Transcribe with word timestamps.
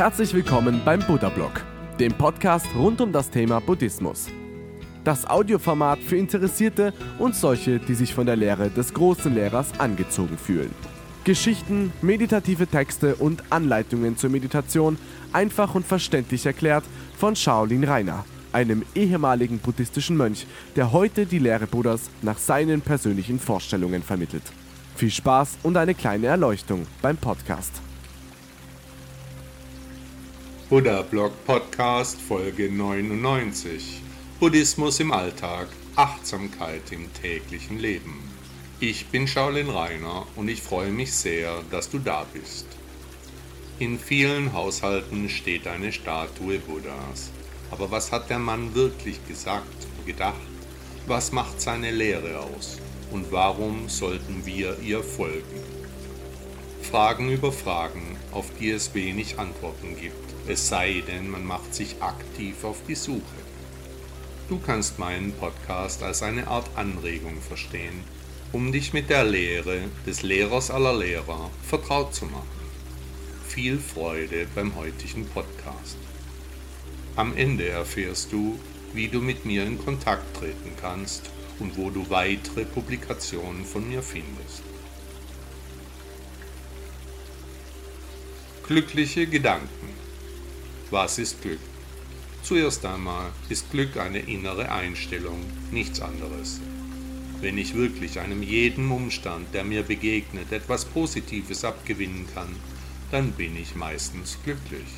Herzlich 0.00 0.32
willkommen 0.32 0.80
beim 0.82 1.00
Buddha 1.00 1.28
Blog, 1.28 1.62
dem 1.98 2.14
Podcast 2.14 2.66
rund 2.74 3.02
um 3.02 3.12
das 3.12 3.28
Thema 3.28 3.60
Buddhismus. 3.60 4.28
Das 5.04 5.28
Audioformat 5.28 5.98
für 5.98 6.16
Interessierte 6.16 6.94
und 7.18 7.36
solche, 7.36 7.78
die 7.78 7.92
sich 7.92 8.14
von 8.14 8.24
der 8.24 8.36
Lehre 8.36 8.70
des 8.70 8.94
großen 8.94 9.34
Lehrers 9.34 9.78
angezogen 9.78 10.38
fühlen. 10.38 10.74
Geschichten, 11.24 11.92
meditative 12.00 12.66
Texte 12.66 13.14
und 13.16 13.42
Anleitungen 13.50 14.16
zur 14.16 14.30
Meditation 14.30 14.96
einfach 15.34 15.74
und 15.74 15.84
verständlich 15.84 16.46
erklärt 16.46 16.84
von 17.18 17.36
Shaolin 17.36 17.84
Rainer, 17.84 18.24
einem 18.54 18.86
ehemaligen 18.94 19.58
buddhistischen 19.58 20.16
Mönch, 20.16 20.46
der 20.76 20.92
heute 20.92 21.26
die 21.26 21.40
Lehre 21.40 21.66
Buddhas 21.66 22.08
nach 22.22 22.38
seinen 22.38 22.80
persönlichen 22.80 23.38
Vorstellungen 23.38 24.02
vermittelt. 24.02 24.44
Viel 24.96 25.10
Spaß 25.10 25.58
und 25.62 25.76
eine 25.76 25.94
kleine 25.94 26.28
Erleuchtung 26.28 26.86
beim 27.02 27.18
Podcast. 27.18 27.82
Buddha 30.70 31.02
Blog 31.02 31.32
Podcast 31.46 32.20
Folge 32.20 32.70
99 32.70 34.02
Buddhismus 34.38 35.00
im 35.00 35.10
Alltag, 35.10 35.66
Achtsamkeit 35.96 36.92
im 36.92 37.12
täglichen 37.12 37.80
Leben. 37.80 38.22
Ich 38.78 39.08
bin 39.08 39.26
Shaolin 39.26 39.68
Rainer 39.68 40.28
und 40.36 40.46
ich 40.46 40.62
freue 40.62 40.92
mich 40.92 41.12
sehr, 41.12 41.64
dass 41.72 41.90
du 41.90 41.98
da 41.98 42.24
bist. 42.32 42.66
In 43.80 43.98
vielen 43.98 44.52
Haushalten 44.52 45.28
steht 45.28 45.66
eine 45.66 45.90
Statue 45.90 46.60
Buddhas. 46.60 47.32
Aber 47.72 47.90
was 47.90 48.12
hat 48.12 48.30
der 48.30 48.38
Mann 48.38 48.72
wirklich 48.72 49.26
gesagt 49.26 49.88
und 49.98 50.06
gedacht? 50.06 50.36
Was 51.08 51.32
macht 51.32 51.60
seine 51.60 51.90
Lehre 51.90 52.38
aus? 52.38 52.78
Und 53.10 53.32
warum 53.32 53.88
sollten 53.88 54.46
wir 54.46 54.78
ihr 54.78 55.02
folgen? 55.02 55.64
Fragen 56.80 57.28
über 57.28 57.50
Fragen, 57.50 58.19
auf 58.32 58.46
die 58.58 58.70
es 58.70 58.94
wenig 58.94 59.38
Antworten 59.38 59.96
gibt 60.00 60.30
es 60.50 60.68
sei 60.68 61.02
denn, 61.06 61.30
man 61.30 61.44
macht 61.44 61.74
sich 61.74 62.02
aktiv 62.02 62.64
auf 62.64 62.78
die 62.88 62.96
Suche. 62.96 63.22
Du 64.48 64.58
kannst 64.58 64.98
meinen 64.98 65.32
Podcast 65.32 66.02
als 66.02 66.24
eine 66.24 66.48
Art 66.48 66.68
Anregung 66.74 67.40
verstehen, 67.40 68.02
um 68.50 68.72
dich 68.72 68.92
mit 68.92 69.10
der 69.10 69.22
Lehre 69.22 69.82
des 70.06 70.22
Lehrers 70.22 70.72
aller 70.72 70.96
Lehrer 70.96 71.50
vertraut 71.62 72.14
zu 72.14 72.24
machen. 72.24 72.48
Viel 73.46 73.78
Freude 73.78 74.48
beim 74.54 74.74
heutigen 74.74 75.24
Podcast. 75.26 75.98
Am 77.14 77.36
Ende 77.36 77.68
erfährst 77.68 78.32
du, 78.32 78.58
wie 78.92 79.06
du 79.06 79.20
mit 79.20 79.44
mir 79.44 79.64
in 79.64 79.78
Kontakt 79.78 80.36
treten 80.36 80.72
kannst 80.80 81.30
und 81.60 81.76
wo 81.76 81.90
du 81.90 82.10
weitere 82.10 82.64
Publikationen 82.64 83.64
von 83.64 83.88
mir 83.88 84.02
findest. 84.02 84.62
Glückliche 88.70 89.26
Gedanken 89.26 89.88
was 90.92 91.18
ist 91.18 91.42
Glück? 91.42 91.58
Zuerst 92.44 92.86
einmal 92.86 93.32
ist 93.48 93.68
Glück 93.72 93.96
eine 93.96 94.20
innere 94.20 94.70
Einstellung, 94.70 95.40
nichts 95.72 96.00
anderes. 96.00 96.60
Wenn 97.40 97.58
ich 97.58 97.74
wirklich 97.74 98.20
einem 98.20 98.44
jeden 98.44 98.88
Umstand, 98.92 99.52
der 99.54 99.64
mir 99.64 99.82
begegnet, 99.82 100.52
etwas 100.52 100.84
Positives 100.84 101.64
abgewinnen 101.64 102.28
kann, 102.32 102.54
dann 103.10 103.32
bin 103.32 103.56
ich 103.56 103.74
meistens 103.74 104.38
glücklich. 104.44 104.92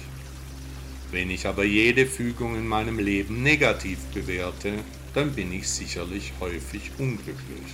Wenn 1.11 1.31
ich 1.31 1.47
aber 1.47 1.65
jede 1.65 2.05
Fügung 2.05 2.57
in 2.57 2.69
meinem 2.69 2.99
Leben 2.99 3.43
negativ 3.43 4.01
bewerte, 4.13 4.75
dann 5.15 5.33
bin 5.33 5.51
ich 5.51 5.67
sicherlich 5.67 6.35
häufig 6.41 6.91
unglücklich. 6.99 7.73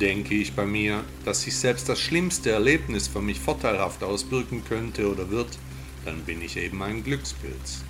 Denke 0.00 0.34
ich 0.34 0.54
bei 0.54 0.64
mir, 0.64 1.04
dass 1.26 1.42
sich 1.42 1.54
selbst 1.54 1.86
das 1.90 2.00
schlimmste 2.00 2.50
Erlebnis 2.50 3.06
für 3.06 3.20
mich 3.20 3.38
vorteilhaft 3.38 4.02
auswirken 4.02 4.64
könnte 4.66 5.10
oder 5.10 5.28
wird, 5.28 5.58
dann 6.06 6.22
bin 6.22 6.40
ich 6.40 6.56
eben 6.56 6.82
ein 6.82 7.04
Glückspilz. 7.04 7.84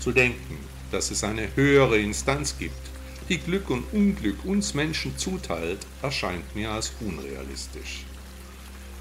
Zu 0.00 0.12
denken, 0.12 0.56
dass 0.90 1.10
es 1.10 1.22
eine 1.22 1.54
höhere 1.54 1.98
Instanz 1.98 2.56
gibt, 2.58 2.80
die 3.28 3.36
Glück 3.36 3.68
und 3.68 3.84
Unglück 3.92 4.42
uns 4.46 4.72
Menschen 4.72 5.18
zuteilt, 5.18 5.86
erscheint 6.00 6.56
mir 6.56 6.70
als 6.70 6.94
unrealistisch. 7.00 8.04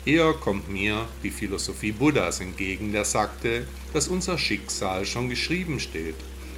Eher 0.06 0.34
kommt 0.34 0.68
mir 0.70 1.08
die 1.24 1.32
Philosophie 1.32 1.94
Buddhas 1.94 2.42
entgegen, 2.42 2.92
der 2.92 3.06
sagte, 3.06 3.66
dass 3.94 4.10
unser 4.10 4.38
Schicksal 4.38 5.06
schon 5.06 5.30
geschrieben 5.30 5.80
steht, 5.80 6.16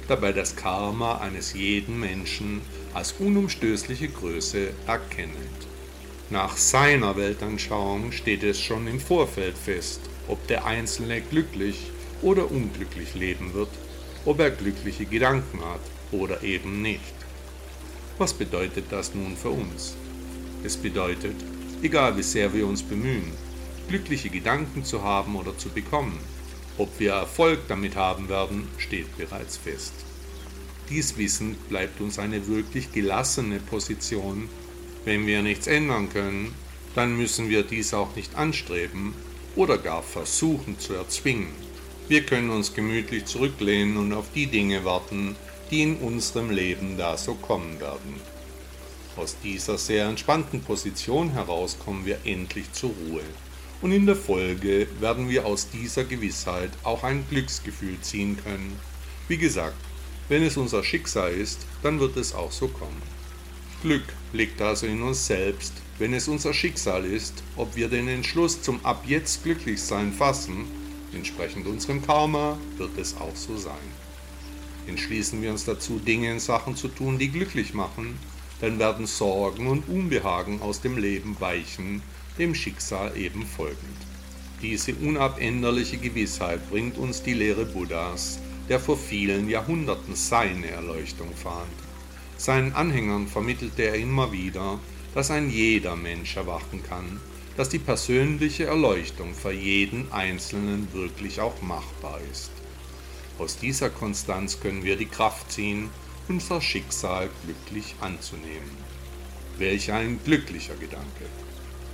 dabei 0.08 0.32
das 0.32 0.56
Karma 0.56 1.18
eines 1.18 1.52
jeden 1.52 2.00
Menschen 2.00 2.60
als 2.92 3.12
unumstößliche 3.12 4.08
Größe 4.08 4.70
erkennend. 4.88 5.68
Nach 6.28 6.56
seiner 6.56 7.16
Weltanschauung 7.16 8.10
steht 8.10 8.42
es 8.42 8.60
schon 8.60 8.88
im 8.88 8.98
Vorfeld 8.98 9.56
fest, 9.56 10.00
ob 10.26 10.44
der 10.48 10.64
Einzelne 10.64 11.20
glücklich 11.20 11.92
oder 12.20 12.50
unglücklich 12.50 13.14
leben 13.14 13.54
wird, 13.54 13.68
ob 14.24 14.40
er 14.40 14.50
glückliche 14.50 15.04
Gedanken 15.04 15.60
hat 15.60 15.80
oder 16.10 16.42
eben 16.42 16.82
nicht. 16.82 17.14
Was 18.18 18.34
bedeutet 18.34 18.86
das 18.90 19.14
nun 19.14 19.36
für 19.36 19.50
uns? 19.50 19.96
Es 20.64 20.76
bedeutet, 20.76 21.36
egal 21.82 22.16
wie 22.16 22.24
sehr 22.24 22.52
wir 22.52 22.66
uns 22.66 22.82
bemühen, 22.82 23.30
glückliche 23.88 24.28
Gedanken 24.28 24.84
zu 24.84 25.04
haben 25.04 25.36
oder 25.36 25.56
zu 25.56 25.68
bekommen, 25.68 26.18
ob 26.76 26.98
wir 26.98 27.12
Erfolg 27.12 27.60
damit 27.68 27.94
haben 27.94 28.28
werden, 28.28 28.66
steht 28.78 29.16
bereits 29.16 29.56
fest. 29.56 29.94
Dies 30.88 31.16
wissend 31.18 31.68
bleibt 31.68 32.00
uns 32.00 32.18
eine 32.18 32.48
wirklich 32.48 32.90
gelassene 32.90 33.60
Position. 33.60 34.48
Wenn 35.06 35.24
wir 35.24 35.40
nichts 35.40 35.68
ändern 35.68 36.10
können, 36.10 36.52
dann 36.96 37.16
müssen 37.16 37.48
wir 37.48 37.62
dies 37.62 37.94
auch 37.94 38.16
nicht 38.16 38.34
anstreben, 38.34 39.14
oder 39.54 39.78
gar 39.78 40.02
versuchen 40.02 40.80
zu 40.80 40.94
erzwingen. 40.94 41.52
Wir 42.08 42.26
können 42.26 42.50
uns 42.50 42.74
gemütlich 42.74 43.24
zurücklehnen 43.24 43.98
und 43.98 44.12
auf 44.12 44.26
die 44.34 44.48
Dinge 44.48 44.84
warten, 44.84 45.36
die 45.70 45.82
in 45.84 45.96
unserem 45.98 46.50
Leben 46.50 46.98
da 46.98 47.16
so 47.16 47.34
kommen 47.34 47.78
werden. 47.78 48.20
Aus 49.14 49.36
dieser 49.44 49.78
sehr 49.78 50.06
entspannten 50.06 50.60
Position 50.60 51.30
heraus 51.30 51.78
kommen 51.78 52.04
wir 52.04 52.18
endlich 52.24 52.72
zur 52.72 52.90
Ruhe. 52.90 53.22
Und 53.82 53.92
in 53.92 54.06
der 54.06 54.16
Folge 54.16 54.88
werden 54.98 55.28
wir 55.28 55.46
aus 55.46 55.70
dieser 55.70 56.02
Gewissheit 56.02 56.70
auch 56.82 57.04
ein 57.04 57.24
Glücksgefühl 57.30 58.00
ziehen 58.00 58.36
können. 58.42 58.76
Wie 59.28 59.38
gesagt, 59.38 59.76
wenn 60.28 60.42
es 60.42 60.56
unser 60.56 60.82
Schicksal 60.82 61.32
ist, 61.32 61.64
dann 61.84 62.00
wird 62.00 62.16
es 62.16 62.34
auch 62.34 62.50
so 62.50 62.66
kommen. 62.66 63.15
Glück 63.82 64.04
liegt 64.32 64.60
also 64.60 64.86
in 64.86 65.02
uns 65.02 65.26
selbst 65.26 65.72
wenn 65.98 66.12
es 66.12 66.28
unser 66.28 66.52
Schicksal 66.52 67.06
ist, 67.06 67.42
ob 67.56 67.74
wir 67.74 67.88
den 67.88 68.08
Entschluss 68.08 68.60
zum 68.60 68.84
Ab 68.84 69.04
jetzt 69.06 69.44
Glücklichsein 69.44 70.12
fassen, 70.12 70.66
entsprechend 71.14 71.66
unserem 71.66 72.02
Karma, 72.02 72.58
wird 72.76 72.98
es 72.98 73.16
auch 73.16 73.34
so 73.34 73.56
sein. 73.56 73.74
Entschließen 74.86 75.40
wir 75.40 75.50
uns 75.50 75.64
dazu, 75.64 75.98
Dinge 75.98 76.30
in 76.30 76.38
Sachen 76.38 76.76
zu 76.76 76.88
tun, 76.88 77.18
die 77.18 77.30
glücklich 77.30 77.72
machen, 77.72 78.18
dann 78.60 78.78
werden 78.78 79.06
Sorgen 79.06 79.68
und 79.68 79.88
Unbehagen 79.88 80.60
aus 80.60 80.82
dem 80.82 80.98
Leben 80.98 81.36
weichen, 81.40 82.02
dem 82.38 82.54
Schicksal 82.54 83.16
eben 83.16 83.46
folgend. 83.46 83.96
Diese 84.60 84.94
unabänderliche 84.94 85.96
Gewissheit 85.96 86.68
bringt 86.70 86.98
uns 86.98 87.22
die 87.22 87.34
Lehre 87.34 87.64
Buddhas, 87.64 88.38
der 88.68 88.80
vor 88.80 88.98
vielen 88.98 89.48
Jahrhunderten 89.48 90.14
seine 90.14 90.68
Erleuchtung 90.68 91.34
fand. 91.34 91.85
Seinen 92.36 92.72
Anhängern 92.74 93.26
vermittelte 93.26 93.82
er 93.82 93.94
immer 93.94 94.32
wieder, 94.32 94.78
dass 95.14 95.30
ein 95.30 95.50
jeder 95.50 95.96
Mensch 95.96 96.36
erwachen 96.36 96.82
kann, 96.82 97.20
dass 97.56 97.70
die 97.70 97.78
persönliche 97.78 98.66
Erleuchtung 98.66 99.34
für 99.34 99.52
jeden 99.52 100.12
Einzelnen 100.12 100.92
wirklich 100.92 101.40
auch 101.40 101.62
machbar 101.62 102.20
ist. 102.30 102.50
Aus 103.38 103.58
dieser 103.58 103.90
Konstanz 103.90 104.60
können 104.60 104.84
wir 104.84 104.96
die 104.96 105.06
Kraft 105.06 105.50
ziehen, 105.52 105.90
unser 106.28 106.60
Schicksal 106.60 107.30
glücklich 107.44 107.94
anzunehmen. 108.00 108.70
Welch 109.58 109.92
ein 109.92 110.20
glücklicher 110.24 110.74
Gedanke. 110.74 111.24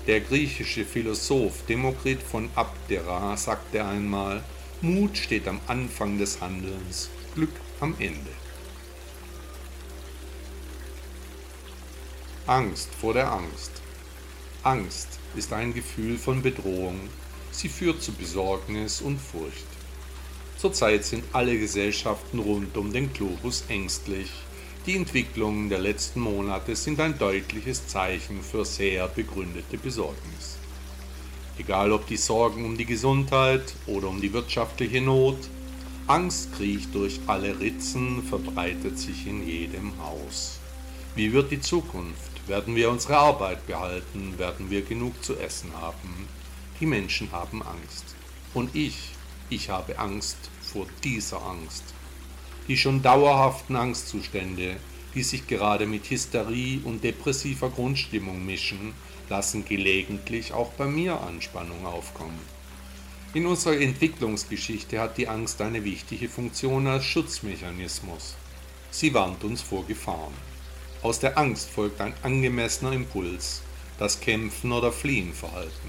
Der 0.07 0.21
griechische 0.21 0.85
Philosoph 0.85 1.65
Demokrit 1.67 2.21
von 2.21 2.49
Abdera 2.57 3.37
sagte 3.37 3.85
einmal, 3.85 4.43
Mut 4.81 5.17
steht 5.17 5.47
am 5.47 5.61
Anfang 5.69 6.19
des 6.19 6.41
Handelns, 6.41 7.09
Glück 7.37 7.53
am 7.79 7.95
Ende. 8.01 8.42
Angst 12.53 12.91
vor 13.01 13.15
der 13.15 13.33
Angst. 13.33 13.71
Angst 14.63 15.09
ist 15.35 15.55
ein 15.55 15.73
Gefühl 15.73 16.19
von 16.19 16.43
Bedrohung. 16.43 17.01
Sie 17.51 17.71
führt 17.71 18.03
zu 18.03 18.13
Besorgnis 18.13 19.01
und 19.01 19.19
Furcht. 19.19 19.65
Zurzeit 20.59 21.03
sind 21.03 21.25
alle 21.33 21.59
Gesellschaften 21.59 22.41
rund 22.41 22.77
um 22.77 22.93
den 22.93 23.11
Globus 23.15 23.65
ängstlich. 23.69 24.31
Die 24.85 24.97
Entwicklungen 24.97 25.71
der 25.71 25.79
letzten 25.79 26.21
Monate 26.21 26.77
sind 26.77 27.01
ein 27.01 27.17
deutliches 27.17 27.87
Zeichen 27.87 28.43
für 28.43 28.67
sehr 28.67 29.09
begründete 29.09 29.79
Besorgnis. 29.79 30.59
Egal 31.57 31.91
ob 31.91 32.07
die 32.07 32.19
Sorgen 32.19 32.67
um 32.67 32.77
die 32.77 32.85
Gesundheit 32.85 33.73
oder 33.87 34.09
um 34.09 34.21
die 34.21 34.35
wirtschaftliche 34.35 35.01
Not, 35.01 35.39
Angst 36.07 36.55
kriecht 36.55 36.95
durch 36.95 37.19
alle 37.27 37.59
Ritzen, 37.59 38.23
verbreitet 38.23 38.99
sich 38.99 39.27
in 39.27 39.49
jedem 39.49 39.99
Haus. 40.03 40.59
Wie 41.15 41.33
wird 41.33 41.51
die 41.51 41.61
Zukunft? 41.61 42.32
Werden 42.47 42.75
wir 42.75 42.91
unsere 42.91 43.17
Arbeit 43.17 43.67
behalten? 43.67 44.39
Werden 44.39 44.69
wir 44.71 44.83
genug 44.83 45.23
zu 45.25 45.37
essen 45.37 45.73
haben? 45.81 46.29
Die 46.81 46.87
Menschen 46.87 47.31
haben 47.31 47.63
Angst. 47.63 48.17
Und 48.53 48.75
ich, 48.75 49.13
Ich 49.53 49.69
habe 49.69 49.99
Angst 49.99 50.39
vor 50.63 50.87
dieser 51.05 51.43
Angst. 51.43 51.85
Die 52.69 52.77
schon 52.79 53.03
dauerhaften 53.03 53.77
Angstzustände, 53.77 54.77
die 55.15 55.23
sich 55.23 55.47
gerade 55.47 55.87
mit 55.87 56.09
Hysterie 56.09 56.81
und 56.85 57.05
depressiver 57.05 57.69
Grundstimmung 57.69 58.47
mischen, 58.47 58.95
lassen 59.29 59.67
gelegentlich 59.67 60.55
auch 60.55 60.71
bei 60.73 60.87
mir 60.87 61.21
Anspannung 61.21 61.85
aufkommen. 61.85 62.41
In 63.35 63.45
unserer 63.45 63.79
Entwicklungsgeschichte 63.79 64.99
hat 64.99 65.19
die 65.19 65.29
Angst 65.29 65.61
eine 65.61 65.85
wichtige 65.85 66.31
Funktion 66.31 66.87
als 66.87 67.05
Schutzmechanismus. 67.05 68.35
Sie 68.91 69.13
warnt 69.13 69.45
uns 69.45 69.61
vor 69.61 69.87
Gefahren. 69.87 70.52
Aus 71.03 71.19
der 71.19 71.37
Angst 71.37 71.69
folgt 71.69 72.01
ein 72.01 72.15
angemessener 72.23 72.93
Impuls, 72.93 73.63
das 73.99 74.21
Kämpfen 74.21 74.71
oder 74.71 74.93
Fliehen 74.93 75.33
verhalten. 75.33 75.89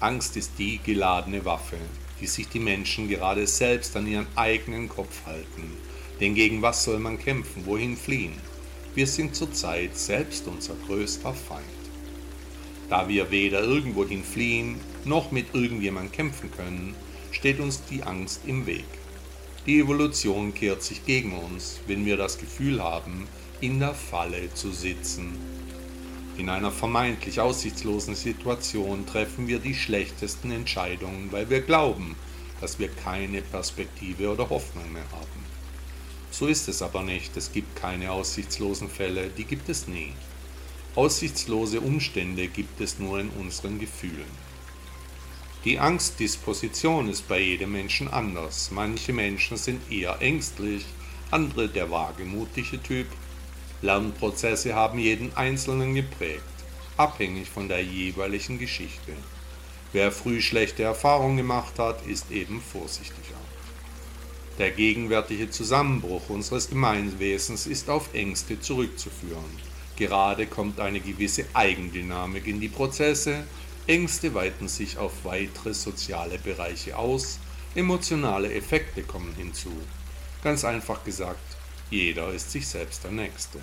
Angst 0.00 0.38
ist 0.38 0.52
die 0.58 0.78
geladene 0.78 1.44
Waffe, 1.44 1.76
die 2.18 2.26
sich 2.26 2.48
die 2.48 2.58
Menschen 2.58 3.10
gerade 3.10 3.46
selbst 3.46 3.94
an 3.94 4.06
ihren 4.06 4.26
eigenen 4.34 4.88
Kopf 4.88 5.26
halten. 5.26 5.70
Denn 6.18 6.34
gegen 6.34 6.62
was 6.62 6.84
soll 6.84 6.98
man 6.98 7.18
kämpfen, 7.18 7.66
wohin 7.66 7.94
fliehen? 7.94 8.32
Wir 8.94 9.06
sind 9.06 9.36
zurzeit 9.36 9.98
selbst 9.98 10.46
unser 10.46 10.76
größter 10.86 11.34
Feind. 11.34 11.66
Da 12.88 13.10
wir 13.10 13.30
weder 13.30 13.62
irgendwohin 13.62 14.24
fliehen 14.24 14.80
noch 15.04 15.30
mit 15.30 15.54
irgendjemand 15.54 16.14
kämpfen 16.14 16.50
können, 16.50 16.94
steht 17.32 17.60
uns 17.60 17.84
die 17.84 18.02
Angst 18.02 18.40
im 18.46 18.64
Weg. 18.64 18.86
Die 19.66 19.78
Evolution 19.80 20.54
kehrt 20.54 20.82
sich 20.82 21.04
gegen 21.04 21.36
uns, 21.36 21.80
wenn 21.86 22.06
wir 22.06 22.16
das 22.16 22.38
Gefühl 22.38 22.82
haben, 22.82 23.28
in 23.66 23.80
der 23.80 23.94
Falle 23.94 24.54
zu 24.54 24.70
sitzen. 24.70 25.36
In 26.38 26.48
einer 26.48 26.70
vermeintlich 26.70 27.40
aussichtslosen 27.40 28.14
Situation 28.14 29.06
treffen 29.06 29.48
wir 29.48 29.58
die 29.58 29.74
schlechtesten 29.74 30.52
Entscheidungen, 30.52 31.32
weil 31.32 31.50
wir 31.50 31.62
glauben, 31.62 32.14
dass 32.60 32.78
wir 32.78 32.86
keine 32.86 33.42
Perspektive 33.42 34.30
oder 34.30 34.48
Hoffnung 34.50 34.92
mehr 34.92 35.10
haben. 35.10 35.44
So 36.30 36.46
ist 36.46 36.68
es 36.68 36.80
aber 36.80 37.02
nicht, 37.02 37.36
es 37.36 37.50
gibt 37.50 37.74
keine 37.74 38.12
aussichtslosen 38.12 38.88
Fälle, 38.88 39.30
die 39.36 39.44
gibt 39.44 39.68
es 39.68 39.88
nie. 39.88 40.12
Aussichtslose 40.94 41.80
Umstände 41.80 42.46
gibt 42.46 42.80
es 42.80 43.00
nur 43.00 43.18
in 43.18 43.30
unseren 43.30 43.80
Gefühlen. 43.80 44.46
Die 45.64 45.80
Angstdisposition 45.80 47.08
ist 47.08 47.26
bei 47.26 47.40
jedem 47.40 47.72
Menschen 47.72 48.06
anders. 48.06 48.70
Manche 48.70 49.12
Menschen 49.12 49.56
sind 49.56 49.90
eher 49.90 50.22
ängstlich, 50.22 50.84
andere 51.32 51.68
der 51.68 51.90
wagemutige 51.90 52.80
Typ. 52.80 53.08
Lernprozesse 53.82 54.74
haben 54.74 54.98
jeden 54.98 55.36
Einzelnen 55.36 55.94
geprägt, 55.94 56.42
abhängig 56.96 57.48
von 57.50 57.68
der 57.68 57.82
jeweiligen 57.82 58.58
Geschichte. 58.58 59.12
Wer 59.92 60.12
früh 60.12 60.40
schlechte 60.40 60.82
Erfahrungen 60.82 61.36
gemacht 61.36 61.78
hat, 61.78 62.06
ist 62.06 62.30
eben 62.30 62.60
vorsichtiger. 62.60 63.36
Der 64.58 64.70
gegenwärtige 64.70 65.50
Zusammenbruch 65.50 66.30
unseres 66.30 66.70
Gemeinwesens 66.70 67.66
ist 67.66 67.90
auf 67.90 68.14
Ängste 68.14 68.60
zurückzuführen. 68.60 69.44
Gerade 69.96 70.46
kommt 70.46 70.80
eine 70.80 71.00
gewisse 71.00 71.44
Eigendynamik 71.52 72.46
in 72.46 72.60
die 72.60 72.68
Prozesse, 72.68 73.44
Ängste 73.86 74.34
weiten 74.34 74.68
sich 74.68 74.98
auf 74.98 75.12
weitere 75.24 75.72
soziale 75.72 76.38
Bereiche 76.38 76.96
aus, 76.96 77.38
emotionale 77.74 78.52
Effekte 78.52 79.02
kommen 79.02 79.34
hinzu. 79.36 79.72
Ganz 80.42 80.64
einfach 80.64 81.04
gesagt, 81.04 81.55
jeder 81.90 82.32
ist 82.32 82.50
sich 82.50 82.66
selbst 82.66 83.04
der 83.04 83.12
Nächste. 83.12 83.58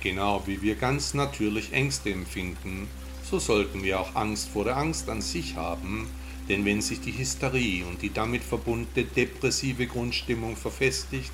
Genau 0.00 0.42
wie 0.46 0.62
wir 0.62 0.74
ganz 0.74 1.14
natürlich 1.14 1.72
Ängste 1.72 2.10
empfinden, 2.10 2.88
so 3.28 3.38
sollten 3.38 3.82
wir 3.82 4.00
auch 4.00 4.14
Angst 4.14 4.48
vor 4.48 4.64
der 4.64 4.76
Angst 4.76 5.08
an 5.08 5.20
sich 5.20 5.56
haben, 5.56 6.08
denn 6.48 6.64
wenn 6.64 6.80
sich 6.80 7.00
die 7.00 7.16
Hysterie 7.16 7.84
und 7.84 8.00
die 8.02 8.12
damit 8.12 8.42
verbundene 8.42 9.06
depressive 9.06 9.86
Grundstimmung 9.86 10.56
verfestigt, 10.56 11.32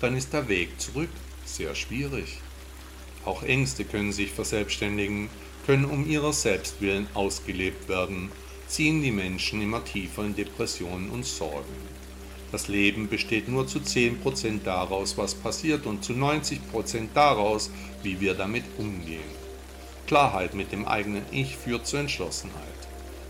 dann 0.00 0.16
ist 0.16 0.32
der 0.32 0.48
Weg 0.48 0.80
zurück 0.80 1.10
sehr 1.44 1.74
schwierig. 1.74 2.38
Auch 3.24 3.42
Ängste 3.42 3.84
können 3.84 4.12
sich 4.12 4.32
verselbstständigen, 4.32 5.28
können 5.66 5.84
um 5.84 6.08
ihrer 6.08 6.32
selbst 6.32 6.80
willen 6.80 7.06
ausgelebt 7.14 7.88
werden, 7.88 8.30
ziehen 8.68 9.02
die 9.02 9.12
Menschen 9.12 9.62
immer 9.62 9.84
tiefer 9.84 10.24
in 10.24 10.34
Depressionen 10.34 11.10
und 11.10 11.24
Sorgen. 11.24 11.74
Das 12.52 12.68
Leben 12.68 13.08
besteht 13.08 13.48
nur 13.48 13.66
zu 13.66 13.80
10% 13.80 14.62
daraus, 14.64 15.18
was 15.18 15.34
passiert 15.34 15.86
und 15.86 16.04
zu 16.04 16.12
90% 16.12 17.08
daraus, 17.12 17.70
wie 18.02 18.20
wir 18.20 18.34
damit 18.34 18.64
umgehen. 18.78 19.36
Klarheit 20.06 20.54
mit 20.54 20.70
dem 20.70 20.86
eigenen 20.86 21.24
Ich 21.32 21.56
führt 21.56 21.86
zur 21.86 22.00
Entschlossenheit. 22.00 22.62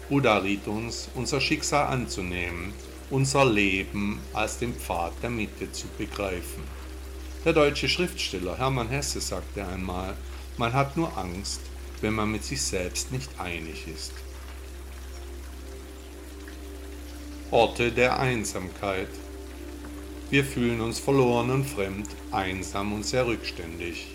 Buddha 0.08 0.38
riet 0.38 0.68
uns, 0.68 1.08
unser 1.14 1.40
Schicksal 1.40 1.86
anzunehmen, 1.86 2.74
unser 3.10 3.44
Leben 3.44 4.20
als 4.32 4.58
den 4.58 4.74
Pfad 4.74 5.12
der 5.22 5.30
Mitte 5.30 5.72
zu 5.72 5.86
begreifen. 5.96 6.62
Der 7.44 7.52
deutsche 7.52 7.88
Schriftsteller 7.88 8.58
Hermann 8.58 8.88
Hesse 8.88 9.20
sagte 9.20 9.66
einmal, 9.66 10.16
man 10.58 10.72
hat 10.72 10.96
nur 10.96 11.16
Angst, 11.16 11.60
wenn 12.00 12.14
man 12.14 12.30
mit 12.30 12.44
sich 12.44 12.60
selbst 12.60 13.12
nicht 13.12 13.30
einig 13.38 13.86
ist. 13.92 14.12
Orte 17.56 17.90
der 17.90 18.20
Einsamkeit. 18.20 19.08
Wir 20.28 20.44
fühlen 20.44 20.82
uns 20.82 20.98
verloren 20.98 21.48
und 21.48 21.64
fremd, 21.64 22.06
einsam 22.30 22.92
und 22.92 23.06
sehr 23.06 23.26
rückständig. 23.26 24.08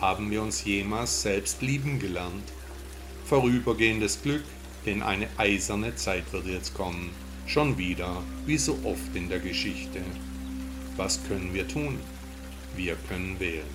Haben 0.00 0.30
wir 0.30 0.40
uns 0.40 0.64
jemals 0.64 1.22
selbst 1.22 1.62
lieben 1.62 1.98
gelernt? 1.98 2.52
Vorübergehendes 3.24 4.22
Glück, 4.22 4.44
denn 4.86 5.02
eine 5.02 5.26
eiserne 5.36 5.96
Zeit 5.96 6.32
wird 6.32 6.46
jetzt 6.46 6.74
kommen, 6.74 7.10
schon 7.48 7.76
wieder, 7.76 8.22
wie 8.46 8.56
so 8.56 8.78
oft 8.84 9.16
in 9.16 9.28
der 9.28 9.40
Geschichte. 9.40 10.00
Was 10.96 11.18
können 11.26 11.54
wir 11.54 11.66
tun? 11.66 11.98
Wir 12.76 12.94
können 13.08 13.40
wählen. 13.40 13.74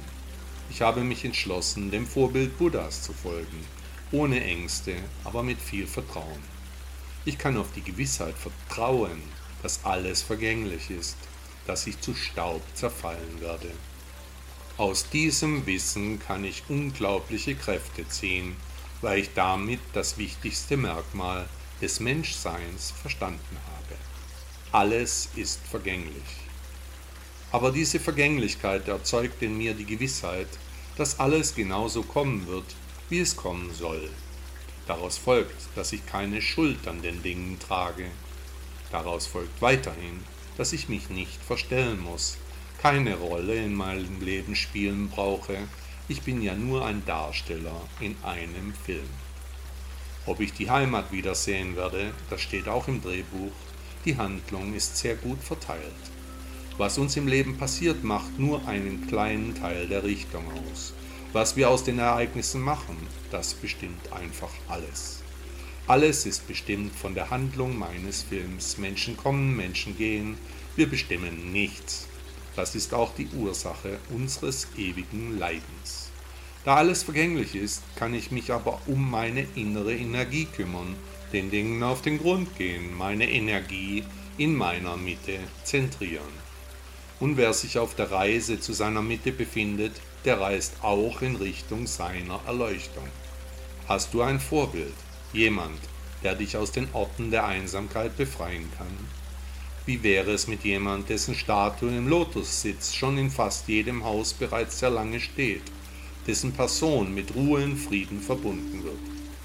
Ich 0.69 0.81
habe 0.81 1.01
mich 1.01 1.25
entschlossen, 1.25 1.91
dem 1.91 2.07
Vorbild 2.07 2.57
Buddhas 2.57 3.01
zu 3.01 3.11
folgen, 3.11 3.65
ohne 4.13 4.41
Ängste, 4.41 4.93
aber 5.25 5.43
mit 5.43 5.59
viel 5.59 5.85
Vertrauen. 5.85 6.50
Ich 7.23 7.37
kann 7.37 7.57
auf 7.57 7.71
die 7.75 7.83
Gewissheit 7.83 8.35
vertrauen, 8.35 9.21
dass 9.61 9.85
alles 9.85 10.23
vergänglich 10.23 10.89
ist, 10.89 11.17
dass 11.67 11.85
ich 11.85 12.01
zu 12.01 12.15
Staub 12.15 12.63
zerfallen 12.73 13.39
werde. 13.39 13.71
Aus 14.77 15.07
diesem 15.09 15.67
Wissen 15.67 16.19
kann 16.19 16.43
ich 16.43 16.63
unglaubliche 16.67 17.53
Kräfte 17.53 18.07
ziehen, 18.07 18.55
weil 19.01 19.19
ich 19.19 19.33
damit 19.35 19.79
das 19.93 20.17
wichtigste 20.17 20.77
Merkmal 20.77 21.47
des 21.79 21.99
Menschseins 21.99 22.89
verstanden 22.89 23.57
habe. 23.67 23.99
Alles 24.71 25.29
ist 25.35 25.59
vergänglich. 25.67 26.23
Aber 27.51 27.71
diese 27.71 27.99
Vergänglichkeit 27.99 28.87
erzeugt 28.87 29.43
in 29.43 29.57
mir 29.57 29.75
die 29.75 29.85
Gewissheit, 29.85 30.47
dass 30.95 31.19
alles 31.19 31.53
genauso 31.53 32.01
kommen 32.01 32.47
wird, 32.47 32.75
wie 33.09 33.19
es 33.19 33.35
kommen 33.35 33.71
soll. 33.73 34.09
Daraus 34.91 35.17
folgt, 35.17 35.69
dass 35.75 35.93
ich 35.93 36.05
keine 36.05 36.41
Schuld 36.41 36.85
an 36.85 37.01
den 37.01 37.23
Dingen 37.23 37.57
trage. 37.65 38.07
Daraus 38.91 39.25
folgt 39.25 39.61
weiterhin, 39.61 40.21
dass 40.57 40.73
ich 40.73 40.89
mich 40.89 41.09
nicht 41.09 41.41
verstellen 41.41 42.01
muss, 42.01 42.37
keine 42.81 43.15
Rolle 43.15 43.55
in 43.55 43.73
meinem 43.73 44.19
Leben 44.19 44.53
spielen 44.53 45.07
brauche, 45.07 45.55
ich 46.09 46.23
bin 46.23 46.41
ja 46.41 46.55
nur 46.55 46.85
ein 46.85 47.05
Darsteller 47.05 47.87
in 48.01 48.17
einem 48.21 48.73
Film. 48.73 49.07
Ob 50.25 50.41
ich 50.41 50.51
die 50.51 50.69
Heimat 50.69 51.13
wiedersehen 51.13 51.77
werde, 51.77 52.11
das 52.29 52.41
steht 52.41 52.67
auch 52.67 52.89
im 52.89 53.01
Drehbuch, 53.01 53.53
die 54.03 54.17
Handlung 54.17 54.73
ist 54.73 54.97
sehr 54.97 55.15
gut 55.15 55.41
verteilt. 55.41 56.03
Was 56.77 56.97
uns 56.97 57.15
im 57.15 57.29
Leben 57.29 57.57
passiert, 57.57 58.03
macht 58.03 58.37
nur 58.37 58.67
einen 58.67 59.07
kleinen 59.07 59.55
Teil 59.55 59.87
der 59.87 60.03
Richtung 60.03 60.43
aus. 60.51 60.93
Was 61.33 61.55
wir 61.55 61.69
aus 61.69 61.85
den 61.85 61.97
Ereignissen 61.97 62.59
machen, 62.59 62.97
das 63.31 63.53
bestimmt 63.53 64.11
einfach 64.11 64.51
alles. 64.67 65.23
Alles 65.87 66.25
ist 66.25 66.45
bestimmt 66.45 66.93
von 66.93 67.15
der 67.15 67.29
Handlung 67.29 67.77
meines 67.77 68.23
Films. 68.23 68.77
Menschen 68.77 69.15
kommen, 69.15 69.55
Menschen 69.55 69.97
gehen, 69.97 70.37
wir 70.75 70.89
bestimmen 70.89 71.53
nichts. 71.53 72.07
Das 72.57 72.75
ist 72.75 72.93
auch 72.93 73.15
die 73.15 73.27
Ursache 73.27 73.99
unseres 74.09 74.67
ewigen 74.75 75.39
Leidens. 75.39 76.11
Da 76.65 76.75
alles 76.75 77.03
vergänglich 77.03 77.55
ist, 77.55 77.81
kann 77.95 78.13
ich 78.13 78.31
mich 78.31 78.51
aber 78.51 78.81
um 78.85 79.09
meine 79.09 79.47
innere 79.55 79.95
Energie 79.95 80.45
kümmern, 80.45 80.95
den 81.31 81.49
Dingen 81.49 81.81
auf 81.81 82.01
den 82.01 82.19
Grund 82.19 82.57
gehen, 82.57 82.95
meine 82.97 83.31
Energie 83.31 84.03
in 84.37 84.53
meiner 84.53 84.97
Mitte 84.97 85.39
zentrieren. 85.63 86.41
Und 87.21 87.37
wer 87.37 87.53
sich 87.53 87.79
auf 87.79 87.95
der 87.95 88.11
Reise 88.11 88.59
zu 88.59 88.73
seiner 88.73 89.01
Mitte 89.01 89.31
befindet, 89.31 89.93
der 90.25 90.39
reist 90.39 90.75
auch 90.81 91.21
in 91.21 91.35
Richtung 91.35 91.87
seiner 91.87 92.39
Erleuchtung. 92.45 93.07
Hast 93.87 94.13
du 94.13 94.21
ein 94.21 94.39
Vorbild, 94.39 94.93
jemand, 95.33 95.79
der 96.23 96.35
dich 96.35 96.57
aus 96.57 96.71
den 96.71 96.87
Orten 96.93 97.31
der 97.31 97.45
Einsamkeit 97.45 98.15
befreien 98.17 98.71
kann? 98.77 98.95
Wie 99.85 100.03
wäre 100.03 100.31
es 100.31 100.47
mit 100.47 100.63
jemand, 100.63 101.09
dessen 101.09 101.35
Statue 101.35 101.89
im 101.89 102.07
Lotussitz 102.07 102.93
schon 102.93 103.17
in 103.17 103.31
fast 103.31 103.67
jedem 103.67 104.03
Haus 104.03 104.33
bereits 104.33 104.79
sehr 104.79 104.91
lange 104.91 105.19
steht, 105.19 105.63
dessen 106.27 106.53
Person 106.53 107.13
mit 107.13 107.33
Ruhe 107.35 107.63
und 107.63 107.77
Frieden 107.77 108.21
verbunden 108.21 108.83
wird? 108.83 108.99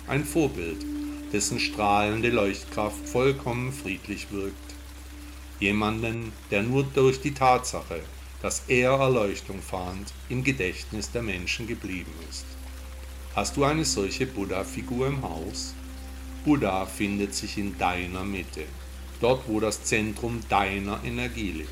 Ein 0.06 0.24
Vorbild, 0.24 0.84
dessen 1.32 1.58
strahlende 1.58 2.28
Leuchtkraft 2.28 3.08
vollkommen 3.08 3.72
friedlich 3.72 4.30
wirkt 4.30 4.66
Jemanden, 5.58 6.32
der 6.50 6.62
nur 6.62 6.84
durch 6.84 7.22
die 7.22 7.32
Tatsache, 7.32 8.02
dass 8.42 8.64
er 8.68 8.92
Erleuchtung 8.92 9.60
fand, 9.62 10.12
im 10.28 10.44
Gedächtnis 10.44 11.10
der 11.10 11.22
Menschen 11.22 11.66
geblieben 11.66 12.12
ist. 12.30 12.44
Hast 13.34 13.56
du 13.56 13.64
eine 13.64 13.84
solche 13.84 14.26
Buddha-Figur 14.26 15.08
im 15.08 15.22
Haus? 15.22 15.74
Buddha 16.44 16.86
findet 16.86 17.34
sich 17.34 17.58
in 17.58 17.76
deiner 17.76 18.24
Mitte, 18.24 18.64
dort 19.20 19.48
wo 19.48 19.60
das 19.60 19.82
Zentrum 19.82 20.40
deiner 20.48 21.02
Energie 21.04 21.52
liegt. 21.52 21.70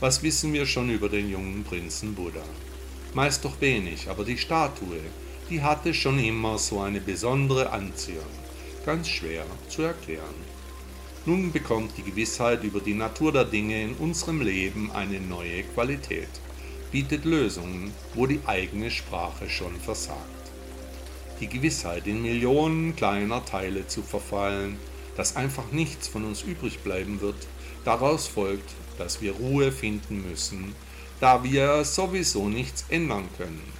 Was 0.00 0.22
wissen 0.22 0.52
wir 0.52 0.66
schon 0.66 0.90
über 0.90 1.08
den 1.08 1.30
jungen 1.30 1.64
Prinzen 1.64 2.14
Buddha? 2.14 2.44
Meist 3.14 3.44
doch 3.44 3.60
wenig, 3.60 4.08
aber 4.08 4.24
die 4.24 4.38
Statue, 4.38 5.00
die 5.48 5.62
hatte 5.62 5.94
schon 5.94 6.18
immer 6.18 6.58
so 6.58 6.80
eine 6.80 7.00
besondere 7.00 7.70
Anziehung, 7.70 8.24
ganz 8.84 9.08
schwer 9.08 9.46
zu 9.68 9.82
erklären. 9.82 10.55
Nun 11.26 11.50
bekommt 11.50 11.98
die 11.98 12.04
Gewissheit 12.04 12.62
über 12.62 12.78
die 12.78 12.94
Natur 12.94 13.32
der 13.32 13.44
Dinge 13.44 13.82
in 13.82 13.94
unserem 13.94 14.40
Leben 14.40 14.92
eine 14.92 15.18
neue 15.18 15.64
Qualität, 15.64 16.28
bietet 16.92 17.24
Lösungen, 17.24 17.92
wo 18.14 18.26
die 18.26 18.38
eigene 18.46 18.92
Sprache 18.92 19.50
schon 19.50 19.74
versagt. 19.80 20.20
Die 21.40 21.48
Gewissheit, 21.48 22.06
in 22.06 22.22
Millionen 22.22 22.94
kleiner 22.94 23.44
Teile 23.44 23.88
zu 23.88 24.04
verfallen, 24.04 24.76
dass 25.16 25.34
einfach 25.34 25.72
nichts 25.72 26.06
von 26.06 26.24
uns 26.24 26.42
übrig 26.42 26.78
bleiben 26.84 27.20
wird, 27.20 27.48
daraus 27.84 28.28
folgt, 28.28 28.70
dass 28.96 29.20
wir 29.20 29.32
Ruhe 29.32 29.72
finden 29.72 30.24
müssen, 30.30 30.76
da 31.18 31.42
wir 31.42 31.84
sowieso 31.84 32.48
nichts 32.48 32.84
ändern 32.88 33.28
können. 33.36 33.72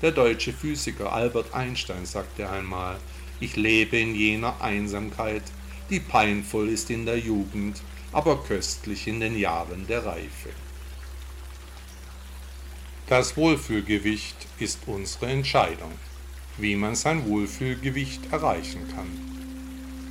Der 0.00 0.12
deutsche 0.12 0.54
Physiker 0.54 1.12
Albert 1.12 1.52
Einstein 1.52 2.06
sagte 2.06 2.48
einmal, 2.48 2.96
ich 3.38 3.54
lebe 3.56 3.98
in 3.98 4.14
jener 4.14 4.62
Einsamkeit, 4.62 5.42
die 5.90 6.00
peinvoll 6.00 6.68
ist 6.68 6.90
in 6.90 7.06
der 7.06 7.18
Jugend, 7.18 7.80
aber 8.12 8.42
köstlich 8.42 9.06
in 9.06 9.20
den 9.20 9.38
Jahren 9.38 9.86
der 9.86 10.04
Reife. 10.04 10.50
Das 13.06 13.36
Wohlfühlgewicht 13.36 14.46
ist 14.58 14.78
unsere 14.86 15.26
Entscheidung, 15.26 15.92
wie 16.56 16.74
man 16.74 16.94
sein 16.94 17.26
Wohlfühlgewicht 17.26 18.32
erreichen 18.32 18.88
kann. 18.94 19.08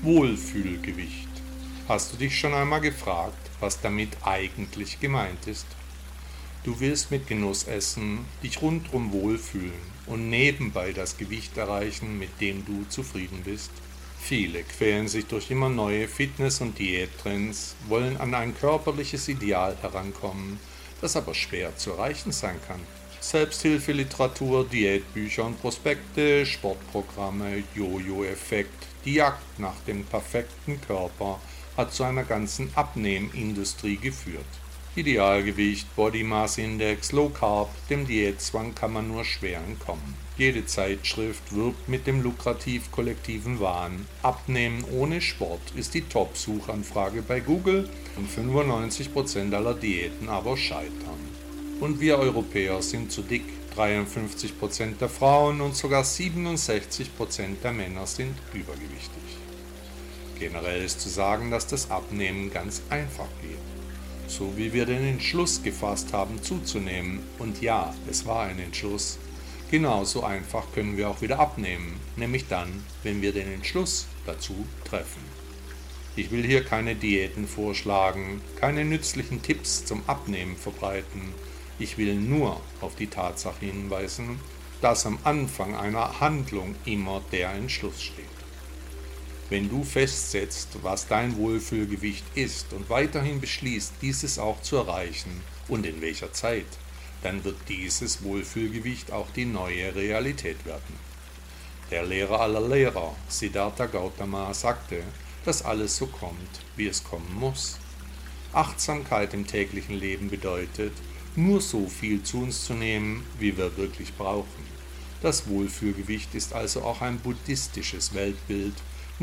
Wohlfühlgewicht. 0.03 1.29
Hast 1.87 2.13
du 2.13 2.17
dich 2.17 2.37
schon 2.37 2.53
einmal 2.53 2.81
gefragt, 2.81 3.49
was 3.59 3.81
damit 3.81 4.09
eigentlich 4.23 4.99
gemeint 4.99 5.47
ist? 5.47 5.65
Du 6.63 6.79
willst 6.79 7.09
mit 7.09 7.27
Genuss 7.27 7.63
essen, 7.63 8.25
dich 8.43 8.61
rundum 8.61 9.11
wohlfühlen 9.11 9.71
und 10.05 10.29
nebenbei 10.29 10.93
das 10.93 11.17
Gewicht 11.17 11.57
erreichen, 11.57 12.19
mit 12.19 12.39
dem 12.39 12.65
du 12.65 12.85
zufrieden 12.89 13.41
bist? 13.43 13.71
Viele 14.25 14.63
quälen 14.63 15.09
sich 15.09 15.25
durch 15.25 15.51
immer 15.51 15.67
neue 15.67 16.07
Fitness- 16.07 16.61
und 16.61 16.79
Diättrends, 16.79 17.75
wollen 17.89 18.15
an 18.15 18.33
ein 18.33 18.57
körperliches 18.57 19.27
Ideal 19.27 19.75
herankommen, 19.81 20.59
das 21.01 21.17
aber 21.17 21.33
schwer 21.33 21.75
zu 21.75 21.91
erreichen 21.91 22.31
sein 22.31 22.57
kann. 22.65 22.79
Selbsthilfeliteratur, 23.19 24.65
Diätbücher 24.65 25.45
und 25.45 25.59
Prospekte, 25.59 26.45
Sportprogramme, 26.45 27.63
Jojo-Effekt, 27.75 28.87
die 29.03 29.15
Jagd 29.15 29.59
nach 29.59 29.79
dem 29.85 30.05
perfekten 30.05 30.79
Körper 30.79 31.41
hat 31.75 31.93
zu 31.93 32.03
einer 32.03 32.23
ganzen 32.23 32.71
Abnehmindustrie 32.75 33.97
geführt. 33.97 34.45
Idealgewicht, 34.95 35.95
Body 35.95 36.23
Mass 36.23 36.59
Index, 36.59 37.13
Low 37.13 37.29
Carb, 37.29 37.69
dem 37.89 38.05
Diätzwang 38.05 38.75
kann 38.75 38.93
man 38.93 39.07
nur 39.07 39.25
schwer 39.25 39.59
entkommen. 39.67 40.13
Jede 40.37 40.67
Zeitschrift 40.67 41.55
wirbt 41.55 41.89
mit 41.89 42.05
dem 42.05 42.21
lukrativ 42.21 42.91
kollektiven 42.91 43.59
Wahn. 43.59 44.07
Abnehmen 44.21 44.83
ohne 44.91 45.19
Sport 45.19 45.61
ist 45.75 45.95
die 45.95 46.01
Top-Suchanfrage 46.01 47.23
bei 47.23 47.39
Google 47.39 47.89
und 48.17 48.29
95% 48.29 49.51
aller 49.55 49.73
Diäten 49.73 50.29
aber 50.29 50.57
scheitern. 50.57 51.19
Und 51.79 51.99
wir 51.99 52.19
Europäer 52.19 52.81
sind 52.83 53.11
zu 53.11 53.23
dick. 53.23 53.45
53% 53.75 54.99
der 54.99 55.09
Frauen 55.09 55.59
und 55.59 55.75
sogar 55.75 56.03
67% 56.03 57.07
der 57.63 57.71
Männer 57.71 58.05
sind 58.05 58.35
übergewichtig. 58.53 59.39
Generell 60.37 60.83
ist 60.83 61.01
zu 61.01 61.09
sagen, 61.09 61.49
dass 61.49 61.65
das 61.65 61.89
Abnehmen 61.89 62.51
ganz 62.51 62.83
einfach 62.91 63.29
geht. 63.41 63.72
So 64.27 64.57
wie 64.57 64.73
wir 64.73 64.85
den 64.85 65.05
Entschluss 65.05 65.61
gefasst 65.61 66.13
haben 66.13 66.41
zuzunehmen. 66.41 67.19
Und 67.39 67.61
ja, 67.61 67.93
es 68.09 68.25
war 68.25 68.45
ein 68.45 68.59
Entschluss. 68.59 69.19
Genauso 69.69 70.23
einfach 70.23 70.65
können 70.73 70.97
wir 70.97 71.09
auch 71.09 71.21
wieder 71.21 71.39
abnehmen, 71.39 71.99
nämlich 72.15 72.47
dann, 72.47 72.83
wenn 73.01 73.21
wir 73.21 73.33
den 73.33 73.51
Entschluss 73.51 74.05
dazu 74.25 74.65
treffen. 74.85 75.21
Ich 76.15 76.29
will 76.29 76.45
hier 76.45 76.63
keine 76.63 76.93
Diäten 76.93 77.47
vorschlagen, 77.47 78.41
keine 78.59 78.85
nützlichen 78.85 79.41
Tipps 79.41 79.83
zum 79.83 80.03
Abnehmen 80.05 80.55
verbreiten. 80.57 81.33
Ich 81.79 81.97
will 81.97 82.13
nur 82.13 82.61
auf 82.81 82.95
die 82.95 83.07
Tatsache 83.07 83.65
hinweisen, 83.65 84.39
dass 84.79 85.07
am 85.07 85.17
Anfang 85.23 85.75
einer 85.75 86.19
Handlung 86.19 86.75
immer 86.85 87.23
der 87.31 87.53
Entschluss 87.53 88.03
steht. 88.03 88.32
Wenn 89.53 89.69
du 89.69 89.83
festsetzt, 89.83 90.69
was 90.81 91.07
dein 91.07 91.37
Wohlfühlgewicht 91.37 92.25
ist 92.33 92.73
und 92.73 92.89
weiterhin 92.89 93.39
beschließt, 93.39 93.93
dieses 94.01 94.39
auch 94.39 94.59
zu 94.63 94.77
erreichen 94.77 95.43
und 95.67 95.85
in 95.85 96.01
welcher 96.01 96.33
Zeit, 96.33 96.65
dann 97.21 97.43
wird 97.43 97.57
dieses 97.69 98.23
Wohlfühlgewicht 98.23 99.11
auch 99.11 99.29
die 99.35 99.45
neue 99.45 99.93
Realität 99.93 100.65
werden. 100.65 100.95
Der 101.91 102.01
Lehrer 102.01 102.39
aller 102.39 102.67
Lehrer, 102.67 103.15
Siddhartha 103.27 103.85
Gautama, 103.85 104.51
sagte, 104.55 105.03
dass 105.45 105.63
alles 105.63 105.97
so 105.97 106.07
kommt, 106.07 106.61
wie 106.75 106.87
es 106.87 107.03
kommen 107.03 107.35
muss. 107.39 107.77
Achtsamkeit 108.53 109.35
im 109.35 109.45
täglichen 109.45 109.99
Leben 109.99 110.31
bedeutet, 110.31 110.93
nur 111.35 111.61
so 111.61 111.85
viel 111.85 112.23
zu 112.23 112.39
uns 112.39 112.65
zu 112.65 112.73
nehmen, 112.73 113.23
wie 113.37 113.55
wir 113.55 113.77
wirklich 113.77 114.15
brauchen. 114.15 114.65
Das 115.21 115.47
Wohlfühlgewicht 115.47 116.33
ist 116.33 116.53
also 116.53 116.81
auch 116.81 117.01
ein 117.01 117.19
buddhistisches 117.19 118.15
Weltbild, 118.15 118.73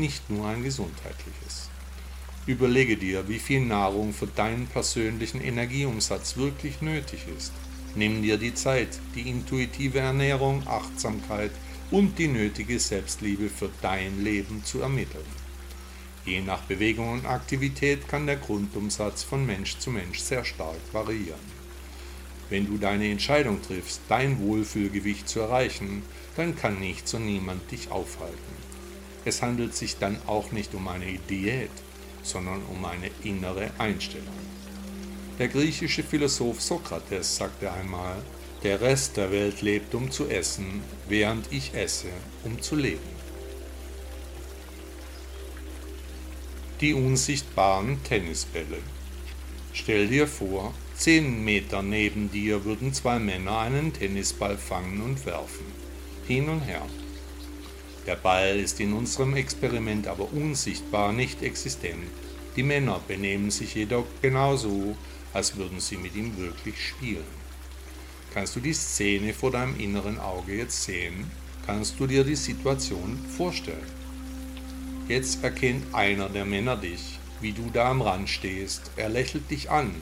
nicht 0.01 0.29
nur 0.29 0.47
ein 0.47 0.63
gesundheitliches. 0.63 1.69
Überlege 2.45 2.97
dir, 2.97 3.29
wie 3.29 3.39
viel 3.39 3.61
Nahrung 3.61 4.13
für 4.13 4.27
deinen 4.27 4.67
persönlichen 4.67 5.39
Energieumsatz 5.39 6.35
wirklich 6.35 6.81
nötig 6.81 7.21
ist 7.37 7.53
Nimm 7.93 8.21
dir 8.21 8.37
die 8.37 8.53
Zeit, 8.53 8.99
die 9.15 9.29
intuitive 9.29 9.99
Ernährung, 9.99 10.65
Achtsamkeit 10.65 11.51
und 11.89 12.17
die 12.17 12.29
nötige 12.29 12.79
Selbstliebe 12.79 13.49
für 13.49 13.69
dein 13.81 14.23
Leben 14.23 14.63
zu 14.63 14.79
ermitteln. 14.79 15.25
Je 16.25 16.39
nach 16.39 16.61
Bewegung 16.61 17.11
und 17.11 17.25
Aktivität 17.25 18.07
kann 18.07 18.27
der 18.27 18.37
Grundumsatz 18.37 19.23
von 19.23 19.45
Mensch 19.45 19.77
zu 19.79 19.89
Mensch 19.89 20.19
sehr 20.19 20.45
stark 20.45 20.79
variieren. 20.93 21.61
Wenn 22.49 22.65
du 22.65 22.77
deine 22.77 23.11
Entscheidung 23.11 23.61
triffst, 23.61 24.01
dein 24.07 24.39
Wohlfühlgewicht 24.39 25.27
zu 25.27 25.41
erreichen, 25.41 26.03
dann 26.37 26.55
kann 26.55 26.79
nichts 26.79 27.13
und 27.13 27.25
niemand 27.25 27.69
dich 27.71 27.91
aufhalten. 27.91 28.70
Es 29.23 29.41
handelt 29.41 29.75
sich 29.75 29.97
dann 29.97 30.17
auch 30.25 30.51
nicht 30.51 30.73
um 30.73 30.87
eine 30.87 31.05
Diät, 31.29 31.69
sondern 32.23 32.61
um 32.63 32.83
eine 32.85 33.09
innere 33.23 33.69
Einstellung. 33.77 34.27
Der 35.37 35.47
griechische 35.47 36.03
Philosoph 36.03 36.61
Sokrates 36.61 37.35
sagte 37.35 37.71
einmal, 37.71 38.17
der 38.63 38.79
Rest 38.79 39.17
der 39.17 39.31
Welt 39.31 39.61
lebt, 39.61 39.95
um 39.95 40.11
zu 40.11 40.27
essen, 40.27 40.81
während 41.07 41.51
ich 41.51 41.73
esse, 41.73 42.09
um 42.43 42.61
zu 42.61 42.75
leben. 42.75 43.21
Die 46.79 46.93
unsichtbaren 46.93 48.03
Tennisbälle. 48.03 48.79
Stell 49.73 50.07
dir 50.07 50.27
vor, 50.27 50.73
zehn 50.95 51.43
Meter 51.43 51.81
neben 51.81 52.31
dir 52.31 52.65
würden 52.65 52.93
zwei 52.93 53.19
Männer 53.19 53.59
einen 53.59 53.93
Tennisball 53.93 54.57
fangen 54.57 55.01
und 55.01 55.25
werfen. 55.25 55.65
Hin 56.27 56.49
und 56.49 56.61
her. 56.61 56.85
Der 58.07 58.15
Ball 58.15 58.59
ist 58.59 58.79
in 58.79 58.93
unserem 58.93 59.35
Experiment 59.35 60.07
aber 60.07 60.31
unsichtbar, 60.33 61.13
nicht 61.13 61.43
existent. 61.43 62.09
Die 62.55 62.63
Männer 62.63 62.99
benehmen 63.07 63.51
sich 63.51 63.75
jedoch 63.75 64.05
genauso, 64.21 64.95
als 65.33 65.55
würden 65.55 65.79
sie 65.79 65.97
mit 65.97 66.15
ihm 66.15 66.35
wirklich 66.37 66.75
spielen. 66.79 67.41
Kannst 68.33 68.55
du 68.55 68.59
die 68.59 68.73
Szene 68.73 69.33
vor 69.33 69.51
deinem 69.51 69.79
inneren 69.79 70.19
Auge 70.19 70.55
jetzt 70.55 70.83
sehen? 70.83 71.29
Kannst 71.65 71.99
du 71.99 72.07
dir 72.07 72.23
die 72.23 72.35
Situation 72.35 73.19
vorstellen? 73.37 74.01
Jetzt 75.07 75.43
erkennt 75.43 75.93
einer 75.93 76.29
der 76.29 76.45
Männer 76.45 76.77
dich, 76.77 77.19
wie 77.39 77.51
du 77.51 77.69
da 77.71 77.91
am 77.91 78.01
Rand 78.01 78.29
stehst. 78.29 78.91
Er 78.95 79.09
lächelt 79.09 79.51
dich 79.51 79.69
an. 79.69 79.93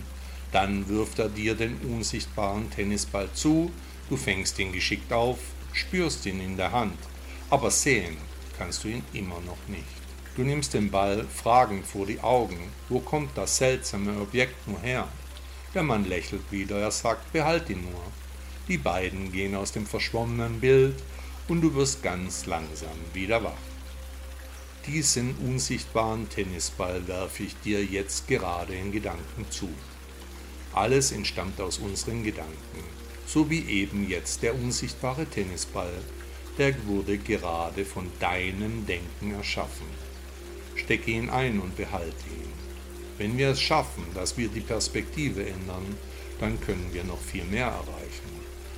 Dann 0.51 0.87
wirft 0.87 1.19
er 1.19 1.29
dir 1.29 1.55
den 1.55 1.77
unsichtbaren 1.77 2.69
Tennisball 2.69 3.29
zu. 3.33 3.71
Du 4.09 4.17
fängst 4.17 4.57
ihn 4.59 4.71
geschickt 4.71 5.11
auf, 5.11 5.39
spürst 5.73 6.25
ihn 6.25 6.39
in 6.39 6.57
der 6.57 6.71
Hand. 6.71 6.97
Aber 7.49 7.71
sehen 7.71 8.17
kannst 8.57 8.83
du 8.83 8.89
ihn 8.89 9.03
immer 9.13 9.39
noch 9.41 9.67
nicht. 9.67 9.85
Du 10.35 10.43
nimmst 10.43 10.73
den 10.73 10.91
Ball 10.91 11.25
fragend 11.25 11.85
vor 11.85 12.05
die 12.05 12.19
Augen. 12.19 12.71
Wo 12.87 12.99
kommt 12.99 13.31
das 13.35 13.57
seltsame 13.57 14.19
Objekt 14.21 14.67
nur 14.67 14.79
her? 14.79 15.07
Der 15.73 15.83
Mann 15.83 16.05
lächelt 16.05 16.51
wieder, 16.51 16.79
er 16.79 16.91
sagt, 16.91 17.31
behalt 17.33 17.69
ihn 17.69 17.81
nur. 17.81 18.01
Die 18.67 18.77
beiden 18.77 19.31
gehen 19.31 19.55
aus 19.55 19.71
dem 19.71 19.85
verschwommenen 19.85 20.59
Bild 20.59 20.95
und 21.47 21.61
du 21.61 21.73
wirst 21.73 22.03
ganz 22.03 22.45
langsam 22.45 22.97
wieder 23.13 23.43
wach. 23.43 23.51
Diesen 24.85 25.35
unsichtbaren 25.37 26.29
Tennisball 26.29 27.07
werfe 27.07 27.43
ich 27.43 27.59
dir 27.61 27.83
jetzt 27.83 28.27
gerade 28.27 28.73
in 28.73 28.91
Gedanken 28.91 29.45
zu. 29.49 29.69
Alles 30.73 31.11
entstammt 31.11 31.59
aus 31.59 31.79
unseren 31.79 32.23
Gedanken, 32.23 32.83
so 33.25 33.49
wie 33.49 33.65
eben 33.65 34.07
jetzt 34.07 34.41
der 34.43 34.55
unsichtbare 34.55 35.25
Tennisball, 35.25 35.91
der 36.59 36.75
wurde 36.87 37.17
gerade 37.17 37.85
von 37.85 38.11
deinem 38.19 38.85
Denken 38.85 39.33
erschaffen. 39.33 39.87
Stecke 40.75 41.11
ihn 41.11 41.29
ein 41.29 41.59
und 41.59 41.75
behalte 41.77 42.27
ihn. 42.29 42.53
Wenn 43.17 43.37
wir 43.37 43.49
es 43.49 43.61
schaffen, 43.61 44.03
dass 44.13 44.37
wir 44.37 44.49
die 44.49 44.59
Perspektive 44.59 45.45
ändern, 45.45 45.95
dann 46.39 46.59
können 46.59 46.89
wir 46.91 47.03
noch 47.05 47.19
viel 47.19 47.45
mehr 47.45 47.67
erreichen, 47.67 48.29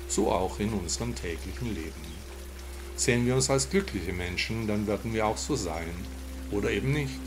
so 0.08 0.30
auch 0.30 0.58
in 0.60 0.72
unserem 0.72 1.14
täglichen 1.14 1.74
Leben. 1.74 2.12
Sehen 2.96 3.26
wir 3.26 3.34
uns 3.34 3.50
als 3.50 3.68
glückliche 3.68 4.12
Menschen, 4.12 4.66
dann 4.66 4.86
werden 4.86 5.12
wir 5.12 5.26
auch 5.26 5.36
so 5.36 5.56
sein, 5.56 5.94
oder 6.50 6.70
eben 6.70 6.92
nicht. 6.92 7.20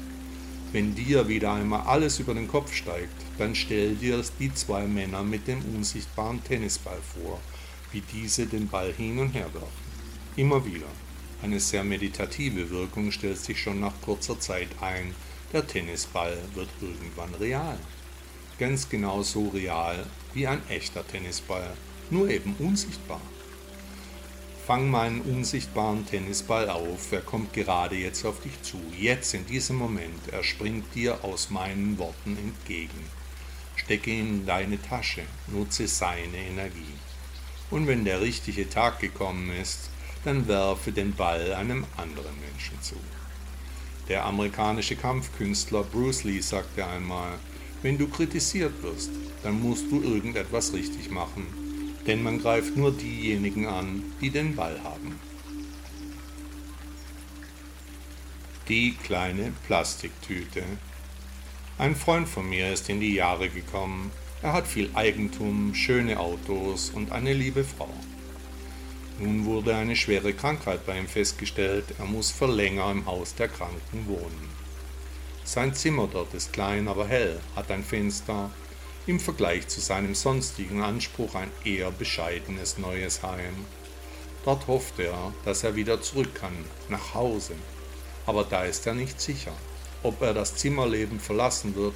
Wenn 0.71 0.95
dir 0.95 1.27
wieder 1.27 1.53
einmal 1.53 1.81
alles 1.81 2.19
über 2.19 2.33
den 2.33 2.47
Kopf 2.47 2.73
steigt, 2.73 3.15
dann 3.37 3.55
stell 3.55 3.95
dir 3.95 4.21
die 4.39 4.53
zwei 4.53 4.85
Männer 4.87 5.23
mit 5.23 5.47
dem 5.47 5.61
unsichtbaren 5.75 6.43
Tennisball 6.43 6.99
vor, 7.13 7.39
wie 7.91 8.01
diese 8.01 8.45
den 8.45 8.67
Ball 8.67 8.93
hin 8.93 9.19
und 9.19 9.33
her 9.33 9.53
werfen. 9.53 9.84
Immer 10.37 10.65
wieder. 10.65 10.87
Eine 11.41 11.61
sehr 11.61 11.85
meditative 11.85 12.69
Wirkung 12.69 13.11
stellt 13.11 13.37
sich 13.37 13.61
schon 13.61 13.79
nach 13.79 13.93
kurzer 14.01 14.37
Zeit 14.37 14.67
ein. 14.81 15.15
Der 15.53 15.65
Tennisball 15.65 16.37
wird 16.53 16.67
irgendwann 16.81 17.33
real. 17.35 17.77
Ganz 18.59 18.89
genau 18.89 19.23
so 19.23 19.47
real 19.49 20.05
wie 20.33 20.45
ein 20.47 20.61
echter 20.67 21.07
Tennisball, 21.07 21.71
nur 22.09 22.29
eben 22.29 22.53
unsichtbar. 22.59 23.21
Fang 24.67 24.89
meinen 24.89 25.21
unsichtbaren 25.21 26.05
Tennisball 26.05 26.69
auf, 26.69 27.11
er 27.13 27.21
kommt 27.21 27.53
gerade 27.53 27.95
jetzt 27.95 28.25
auf 28.25 28.41
dich 28.41 28.61
zu, 28.61 28.81
jetzt 28.97 29.33
in 29.35 29.45
diesem 29.45 29.77
Moment, 29.77 30.27
er 30.31 30.43
springt 30.43 30.93
dir 30.95 31.23
aus 31.23 31.49
meinen 31.49 31.97
Worten 31.97 32.35
entgegen. 32.37 32.99
Stecke 33.77 34.09
ihn 34.11 34.39
in 34.39 34.45
deine 34.45 34.81
Tasche, 34.81 35.21
nutze 35.47 35.87
seine 35.87 36.37
Energie. 36.37 36.95
Und 37.71 37.87
wenn 37.87 38.03
der 38.03 38.19
richtige 38.19 38.69
Tag 38.69 38.99
gekommen 38.99 39.51
ist, 39.61 39.89
dann 40.25 40.47
werfe 40.47 40.91
den 40.91 41.13
Ball 41.13 41.53
einem 41.53 41.85
anderen 41.95 42.35
Menschen 42.41 42.81
zu. 42.81 42.95
Der 44.09 44.25
amerikanische 44.25 44.95
Kampfkünstler 44.95 45.83
Bruce 45.83 46.23
Lee 46.23 46.41
sagte 46.41 46.85
einmal, 46.85 47.33
wenn 47.81 47.97
du 47.97 48.07
kritisiert 48.07 48.81
wirst, 48.81 49.11
dann 49.43 49.61
musst 49.61 49.91
du 49.91 50.01
irgendetwas 50.01 50.73
richtig 50.73 51.11
machen, 51.11 51.45
denn 52.07 52.23
man 52.23 52.39
greift 52.39 52.75
nur 52.75 52.91
diejenigen 52.91 53.67
an, 53.67 54.03
die 54.21 54.31
den 54.31 54.55
Ball 54.55 54.79
haben. 54.83 55.19
Die 58.67 58.95
kleine 58.95 59.53
Plastiktüte. 59.67 60.63
Ein 61.77 61.95
Freund 61.95 62.27
von 62.27 62.49
mir 62.49 62.73
ist 62.73 62.89
in 62.89 62.99
die 62.99 63.13
Jahre 63.13 63.49
gekommen. 63.49 64.11
Er 64.41 64.53
hat 64.53 64.65
viel 64.65 64.89
Eigentum, 64.95 65.75
schöne 65.75 66.19
Autos 66.19 66.89
und 66.89 67.11
eine 67.11 67.33
liebe 67.33 67.63
Frau. 67.63 67.89
Nun 69.17 69.45
wurde 69.45 69.75
eine 69.75 69.95
schwere 69.95 70.33
Krankheit 70.33 70.85
bei 70.85 70.97
ihm 70.99 71.07
festgestellt, 71.07 71.85
er 71.97 72.05
muss 72.05 72.31
für 72.31 72.47
länger 72.47 72.91
im 72.91 73.05
Haus 73.05 73.33
der 73.33 73.47
Kranken 73.47 74.07
wohnen. 74.07 74.49
Sein 75.45 75.73
Zimmer 75.73 76.09
dort 76.11 76.33
ist 76.33 76.51
klein, 76.51 76.87
aber 76.89 77.07
hell, 77.07 77.39
hat 77.55 77.71
ein 77.71 77.83
Fenster, 77.83 78.49
im 79.07 79.19
Vergleich 79.19 79.67
zu 79.67 79.79
seinem 79.79 80.15
sonstigen 80.15 80.81
Anspruch 80.81 81.35
ein 81.35 81.51
eher 81.63 81.91
bescheidenes 81.91 82.77
neues 82.77 83.23
Heim. 83.23 83.65
Dort 84.43 84.67
hofft 84.67 84.99
er, 84.99 85.31
dass 85.45 85.63
er 85.63 85.75
wieder 85.75 86.01
zurück 86.01 86.35
kann, 86.35 86.65
nach 86.89 87.13
Hause. 87.13 87.53
Aber 88.25 88.43
da 88.43 88.65
ist 88.65 88.85
er 88.85 88.95
nicht 88.95 89.21
sicher, 89.21 89.53
ob 90.03 90.21
er 90.21 90.33
das 90.33 90.55
Zimmerleben 90.55 91.19
verlassen 91.19 91.75
wird. 91.75 91.95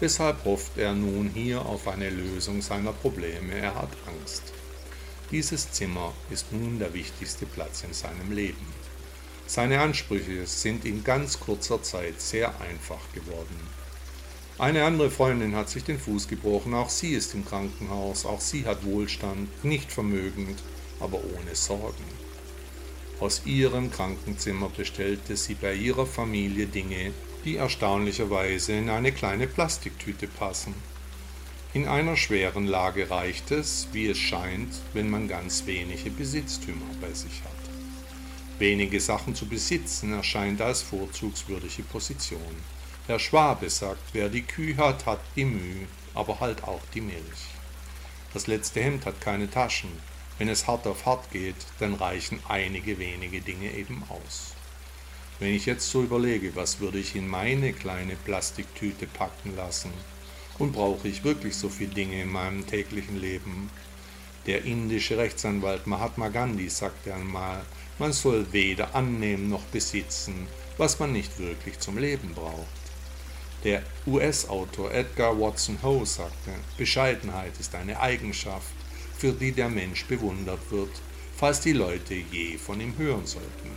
Deshalb 0.00 0.44
hofft 0.44 0.78
er 0.78 0.94
nun 0.94 1.30
hier 1.34 1.66
auf 1.66 1.86
eine 1.88 2.08
Lösung 2.10 2.62
seiner 2.62 2.92
Probleme. 2.92 3.54
Er 3.54 3.74
hat 3.74 3.90
Angst. 4.06 4.52
Dieses 5.32 5.72
Zimmer 5.72 6.12
ist 6.30 6.52
nun 6.52 6.78
der 6.78 6.94
wichtigste 6.94 7.46
Platz 7.46 7.82
in 7.82 7.92
seinem 7.92 8.30
Leben. 8.30 8.64
Seine 9.48 9.80
Ansprüche 9.80 10.46
sind 10.46 10.84
in 10.84 11.02
ganz 11.02 11.40
kurzer 11.40 11.82
Zeit 11.82 12.20
sehr 12.20 12.60
einfach 12.60 13.12
geworden. 13.12 13.58
Eine 14.56 14.84
andere 14.84 15.10
Freundin 15.10 15.56
hat 15.56 15.68
sich 15.68 15.82
den 15.82 15.98
Fuß 15.98 16.28
gebrochen, 16.28 16.74
auch 16.74 16.90
sie 16.90 17.14
ist 17.14 17.34
im 17.34 17.44
Krankenhaus, 17.44 18.24
auch 18.24 18.40
sie 18.40 18.66
hat 18.66 18.84
Wohlstand, 18.84 19.64
nicht 19.64 19.90
vermögend, 19.90 20.62
aber 21.00 21.18
ohne 21.18 21.56
Sorgen. 21.56 22.04
Aus 23.18 23.42
ihrem 23.44 23.90
Krankenzimmer 23.90 24.68
bestellte 24.68 25.36
sie 25.36 25.54
bei 25.54 25.74
ihrer 25.74 26.06
Familie 26.06 26.66
Dinge, 26.66 27.12
die 27.44 27.56
erstaunlicherweise 27.56 28.74
in 28.74 28.90
eine 28.90 29.10
kleine 29.10 29.48
Plastiktüte 29.48 30.28
passen. 30.28 30.74
In 31.76 31.86
einer 31.86 32.16
schweren 32.16 32.66
Lage 32.66 33.10
reicht 33.10 33.50
es, 33.50 33.88
wie 33.92 34.06
es 34.06 34.16
scheint, 34.16 34.72
wenn 34.94 35.10
man 35.10 35.28
ganz 35.28 35.66
wenige 35.66 36.08
Besitztümer 36.08 36.86
bei 37.02 37.12
sich 37.12 37.42
hat. 37.44 38.58
Wenige 38.58 38.98
Sachen 38.98 39.34
zu 39.34 39.44
besitzen 39.44 40.14
erscheint 40.14 40.62
als 40.62 40.80
vorzugswürdige 40.80 41.82
Position. 41.82 42.56
Der 43.08 43.18
Schwabe 43.18 43.68
sagt, 43.68 44.00
wer 44.14 44.30
die 44.30 44.40
Kühe 44.40 44.78
hat, 44.78 45.04
hat 45.04 45.20
die 45.36 45.44
Mühe, 45.44 45.86
aber 46.14 46.40
halt 46.40 46.64
auch 46.64 46.80
die 46.94 47.02
Milch. 47.02 47.44
Das 48.32 48.46
letzte 48.46 48.82
Hemd 48.82 49.04
hat 49.04 49.20
keine 49.20 49.50
Taschen. 49.50 49.90
Wenn 50.38 50.48
es 50.48 50.66
hart 50.66 50.86
auf 50.86 51.04
hart 51.04 51.30
geht, 51.30 51.56
dann 51.78 51.92
reichen 51.92 52.40
einige 52.48 52.98
wenige 52.98 53.42
Dinge 53.42 53.70
eben 53.72 54.02
aus. 54.08 54.54
Wenn 55.40 55.52
ich 55.52 55.66
jetzt 55.66 55.90
so 55.90 56.02
überlege, 56.02 56.56
was 56.56 56.80
würde 56.80 57.00
ich 57.00 57.14
in 57.14 57.28
meine 57.28 57.74
kleine 57.74 58.16
Plastiktüte 58.16 59.06
packen 59.06 59.54
lassen, 59.56 59.92
und 60.58 60.72
brauche 60.72 61.08
ich 61.08 61.24
wirklich 61.24 61.56
so 61.56 61.68
viele 61.68 61.94
Dinge 61.94 62.22
in 62.22 62.30
meinem 62.30 62.66
täglichen 62.66 63.20
Leben? 63.20 63.70
Der 64.46 64.64
indische 64.64 65.18
Rechtsanwalt 65.18 65.86
Mahatma 65.86 66.28
Gandhi 66.28 66.68
sagte 66.68 67.12
einmal, 67.12 67.62
man 67.98 68.12
soll 68.12 68.46
weder 68.52 68.94
annehmen 68.94 69.48
noch 69.48 69.64
besitzen, 69.64 70.46
was 70.76 70.98
man 70.98 71.12
nicht 71.12 71.38
wirklich 71.38 71.78
zum 71.80 71.98
Leben 71.98 72.32
braucht. 72.34 72.66
Der 73.64 73.82
US-Autor 74.06 74.92
Edgar 74.92 75.40
Watson 75.40 75.78
Howe 75.82 76.06
sagte, 76.06 76.50
Bescheidenheit 76.76 77.58
ist 77.58 77.74
eine 77.74 77.98
Eigenschaft, 77.98 78.74
für 79.16 79.32
die 79.32 79.52
der 79.52 79.68
Mensch 79.68 80.04
bewundert 80.04 80.70
wird, 80.70 80.90
falls 81.36 81.60
die 81.60 81.72
Leute 81.72 82.14
je 82.14 82.58
von 82.58 82.80
ihm 82.80 82.96
hören 82.98 83.26
sollten. 83.26 83.70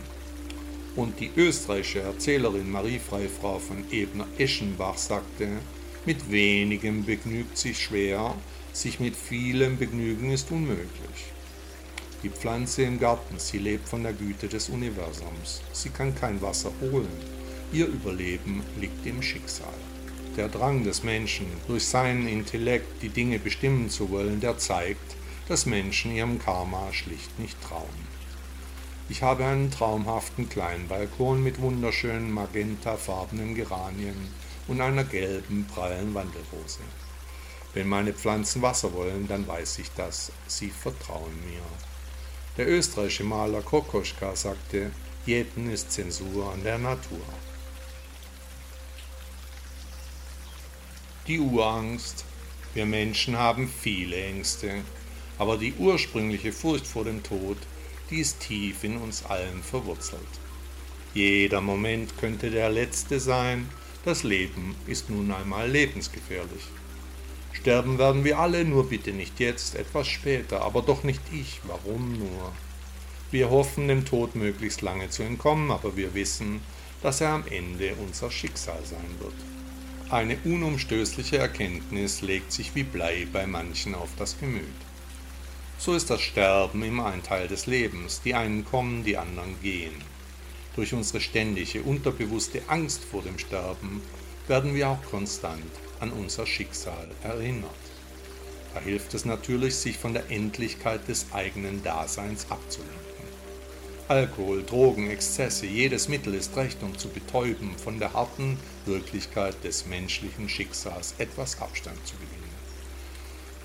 Und 0.96 1.18
die 1.18 1.30
österreichische 1.36 2.00
Erzählerin 2.00 2.70
Marie 2.70 2.98
Freifrau 2.98 3.58
von 3.58 3.84
Ebner-Eschenbach 3.90 4.98
sagte, 4.98 5.48
mit 6.06 6.30
wenigem 6.30 7.04
begnügt 7.04 7.58
sich 7.58 7.78
schwer, 7.78 8.34
sich 8.72 9.00
mit 9.00 9.16
vielem 9.16 9.76
begnügen 9.76 10.30
ist 10.30 10.50
unmöglich. 10.50 11.32
Die 12.22 12.30
Pflanze 12.30 12.82
im 12.82 12.98
Garten, 12.98 13.38
sie 13.38 13.58
lebt 13.58 13.88
von 13.88 14.02
der 14.02 14.12
Güte 14.12 14.48
des 14.48 14.68
Universums. 14.68 15.62
Sie 15.72 15.90
kann 15.90 16.14
kein 16.14 16.40
Wasser 16.42 16.72
holen. 16.80 17.08
Ihr 17.72 17.86
Überleben 17.86 18.62
liegt 18.78 19.06
im 19.06 19.22
Schicksal. 19.22 19.68
Der 20.36 20.48
Drang 20.48 20.84
des 20.84 21.02
Menschen, 21.02 21.46
durch 21.66 21.86
seinen 21.86 22.28
Intellekt 22.28 23.02
die 23.02 23.08
Dinge 23.08 23.38
bestimmen 23.38 23.90
zu 23.90 24.10
wollen, 24.10 24.40
der 24.40 24.58
zeigt, 24.58 25.16
dass 25.48 25.66
Menschen 25.66 26.14
ihrem 26.14 26.38
Karma 26.38 26.92
schlicht 26.92 27.38
nicht 27.38 27.60
trauen. 27.62 28.10
Ich 29.08 29.22
habe 29.22 29.44
einen 29.44 29.70
traumhaften 29.70 30.48
kleinen 30.48 30.88
Balkon 30.88 31.42
mit 31.42 31.60
wunderschönen 31.60 32.30
magentafarbenen 32.30 33.54
Geranien 33.54 34.28
und 34.70 34.80
einer 34.80 35.02
gelben, 35.02 35.66
prallen 35.66 36.14
Wandelrose. 36.14 36.78
Wenn 37.74 37.88
meine 37.88 38.12
Pflanzen 38.12 38.62
Wasser 38.62 38.92
wollen, 38.92 39.26
dann 39.26 39.46
weiß 39.46 39.80
ich 39.80 39.90
das, 39.96 40.30
sie 40.46 40.70
vertrauen 40.70 41.34
mir. 41.44 41.60
Der 42.56 42.68
österreichische 42.68 43.24
Maler 43.24 43.62
Kokoschka 43.62 44.36
sagte, 44.36 44.92
Jeden 45.26 45.70
ist 45.70 45.90
Zensur 45.90 46.52
an 46.52 46.62
der 46.62 46.78
Natur. 46.78 47.20
Die 51.26 51.40
Urangst. 51.40 52.24
Wir 52.72 52.86
Menschen 52.86 53.36
haben 53.36 53.68
viele 53.68 54.14
Ängste, 54.14 54.82
aber 55.38 55.58
die 55.58 55.74
ursprüngliche 55.74 56.52
Furcht 56.52 56.86
vor 56.86 57.04
dem 57.04 57.24
Tod, 57.24 57.58
die 58.08 58.20
ist 58.20 58.38
tief 58.38 58.84
in 58.84 58.96
uns 58.98 59.24
allen 59.24 59.64
verwurzelt. 59.64 60.20
Jeder 61.12 61.60
Moment 61.60 62.16
könnte 62.18 62.52
der 62.52 62.70
letzte 62.70 63.18
sein, 63.18 63.68
das 64.04 64.22
Leben 64.22 64.74
ist 64.86 65.10
nun 65.10 65.30
einmal 65.30 65.70
lebensgefährlich. 65.70 66.64
Sterben 67.52 67.98
werden 67.98 68.24
wir 68.24 68.38
alle, 68.38 68.64
nur 68.64 68.88
bitte 68.88 69.12
nicht 69.12 69.38
jetzt, 69.40 69.74
etwas 69.74 70.08
später, 70.08 70.62
aber 70.62 70.82
doch 70.82 71.04
nicht 71.04 71.20
ich. 71.32 71.60
Warum 71.64 72.18
nur? 72.18 72.52
Wir 73.30 73.50
hoffen, 73.50 73.88
dem 73.88 74.04
Tod 74.04 74.34
möglichst 74.34 74.82
lange 74.82 75.10
zu 75.10 75.22
entkommen, 75.22 75.70
aber 75.70 75.96
wir 75.96 76.14
wissen, 76.14 76.60
dass 77.02 77.20
er 77.20 77.30
am 77.30 77.44
Ende 77.48 77.94
unser 77.96 78.30
Schicksal 78.30 78.80
sein 78.84 79.14
wird. 79.18 79.34
Eine 80.10 80.36
unumstößliche 80.44 81.38
Erkenntnis 81.38 82.22
legt 82.22 82.50
sich 82.50 82.74
wie 82.74 82.82
Blei 82.82 83.28
bei 83.32 83.46
manchen 83.46 83.94
auf 83.94 84.10
das 84.18 84.38
Gemüt. 84.40 84.64
So 85.78 85.94
ist 85.94 86.10
das 86.10 86.20
Sterben 86.20 86.82
immer 86.82 87.06
ein 87.06 87.22
Teil 87.22 87.46
des 87.46 87.66
Lebens, 87.66 88.20
die 88.22 88.34
einen 88.34 88.64
kommen, 88.64 89.04
die 89.04 89.16
anderen 89.16 89.54
gehen. 89.62 89.94
Durch 90.76 90.92
unsere 90.94 91.20
ständige, 91.20 91.82
unterbewusste 91.82 92.62
Angst 92.68 93.02
vor 93.04 93.22
dem 93.22 93.38
Sterben, 93.38 94.02
werden 94.48 94.74
wir 94.74 94.88
auch 94.88 95.02
konstant 95.10 95.70
an 96.00 96.10
unser 96.12 96.46
Schicksal 96.46 97.08
erinnert. 97.22 97.70
Da 98.74 98.80
hilft 98.80 99.14
es 99.14 99.24
natürlich, 99.24 99.76
sich 99.76 99.98
von 99.98 100.14
der 100.14 100.30
Endlichkeit 100.30 101.06
des 101.08 101.26
eigenen 101.32 101.82
Daseins 101.82 102.46
abzulenken. 102.50 103.00
Alkohol, 104.08 104.64
Drogen, 104.64 105.08
Exzesse, 105.08 105.66
jedes 105.66 106.08
Mittel 106.08 106.34
ist 106.34 106.56
recht, 106.56 106.82
um 106.82 106.98
zu 106.98 107.08
betäuben, 107.08 107.76
von 107.76 108.00
der 108.00 108.12
harten 108.12 108.58
Wirklichkeit 108.86 109.62
des 109.62 109.86
menschlichen 109.86 110.48
Schicksals 110.48 111.14
etwas 111.18 111.60
Abstand 111.60 112.04
zu 112.06 112.14
gewinnen. 112.16 112.50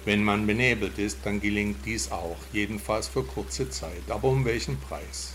Wenn 0.06 0.24
man 0.24 0.46
benebelt 0.46 1.00
ist, 1.00 1.18
dann 1.24 1.42
gelingt 1.42 1.84
dies 1.86 2.12
auch, 2.12 2.38
jedenfalls 2.54 3.08
für 3.08 3.24
kurze 3.24 3.72
Zeit, 3.72 4.04
aber 4.08 4.28
um 4.28 4.46
welchen 4.46 4.80
Preis? 4.80 5.35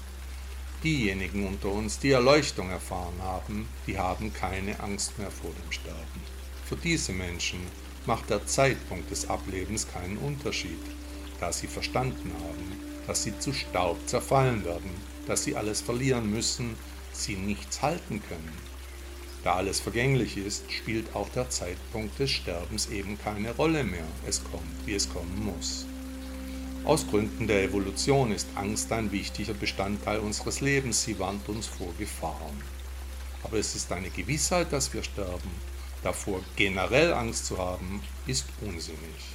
Diejenigen 0.82 1.46
unter 1.46 1.68
uns, 1.68 1.98
die 1.98 2.10
Erleuchtung 2.10 2.70
erfahren 2.70 3.20
haben, 3.20 3.68
die 3.86 3.98
haben 3.98 4.32
keine 4.32 4.80
Angst 4.80 5.18
mehr 5.18 5.30
vor 5.30 5.50
dem 5.50 5.70
Sterben. 5.70 6.20
Für 6.64 6.76
diese 6.76 7.12
Menschen 7.12 7.60
macht 8.06 8.30
der 8.30 8.46
Zeitpunkt 8.46 9.10
des 9.10 9.28
Ablebens 9.28 9.86
keinen 9.86 10.16
Unterschied, 10.16 10.80
da 11.38 11.52
sie 11.52 11.66
verstanden 11.66 12.32
haben, 12.32 12.80
dass 13.06 13.24
sie 13.24 13.38
zu 13.38 13.52
Staub 13.52 13.98
zerfallen 14.06 14.64
werden, 14.64 14.90
dass 15.26 15.44
sie 15.44 15.54
alles 15.54 15.82
verlieren 15.82 16.30
müssen, 16.30 16.76
sie 17.12 17.36
nichts 17.36 17.82
halten 17.82 18.22
können. 18.26 18.52
Da 19.44 19.56
alles 19.56 19.80
vergänglich 19.80 20.38
ist, 20.38 20.70
spielt 20.72 21.14
auch 21.14 21.28
der 21.30 21.50
Zeitpunkt 21.50 22.18
des 22.18 22.30
Sterbens 22.30 22.88
eben 22.88 23.18
keine 23.18 23.54
Rolle 23.54 23.84
mehr. 23.84 24.06
Es 24.26 24.42
kommt, 24.44 24.86
wie 24.86 24.94
es 24.94 25.12
kommen 25.12 25.44
muss. 25.44 25.86
Aus 26.84 27.06
Gründen 27.06 27.46
der 27.46 27.64
Evolution 27.64 28.32
ist 28.32 28.48
Angst 28.54 28.90
ein 28.90 29.12
wichtiger 29.12 29.52
Bestandteil 29.52 30.18
unseres 30.18 30.62
Lebens. 30.62 31.02
Sie 31.04 31.18
warnt 31.18 31.46
uns 31.48 31.66
vor 31.66 31.92
Gefahren. 31.98 32.62
Aber 33.42 33.58
es 33.58 33.76
ist 33.76 33.92
eine 33.92 34.08
Gewissheit, 34.08 34.72
dass 34.72 34.92
wir 34.94 35.02
sterben. 35.02 35.50
Davor 36.02 36.40
generell 36.56 37.12
Angst 37.12 37.44
zu 37.44 37.58
haben, 37.58 38.02
ist 38.26 38.46
unsinnig. 38.62 39.34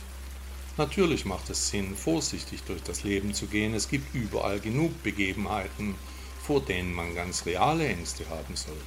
Natürlich 0.78 1.26
macht 1.26 1.52
es 1.52 1.70
Sinn, 1.70 1.96
vorsichtig 1.96 2.64
durch 2.64 2.82
das 2.82 3.04
Leben 3.04 3.36
zu 3.36 3.46
gehen. 3.46 3.76
Es 3.76 3.90
gibt 3.90 4.16
überall 4.16 4.60
genug 4.60 5.04
Begebenheiten, 5.04 5.94
vor 6.42 6.62
denen 6.62 6.94
man 6.94 7.14
ganz 7.14 7.46
reale 7.46 7.88
Ängste 7.88 8.28
haben 8.28 8.56
sollte. 8.56 8.82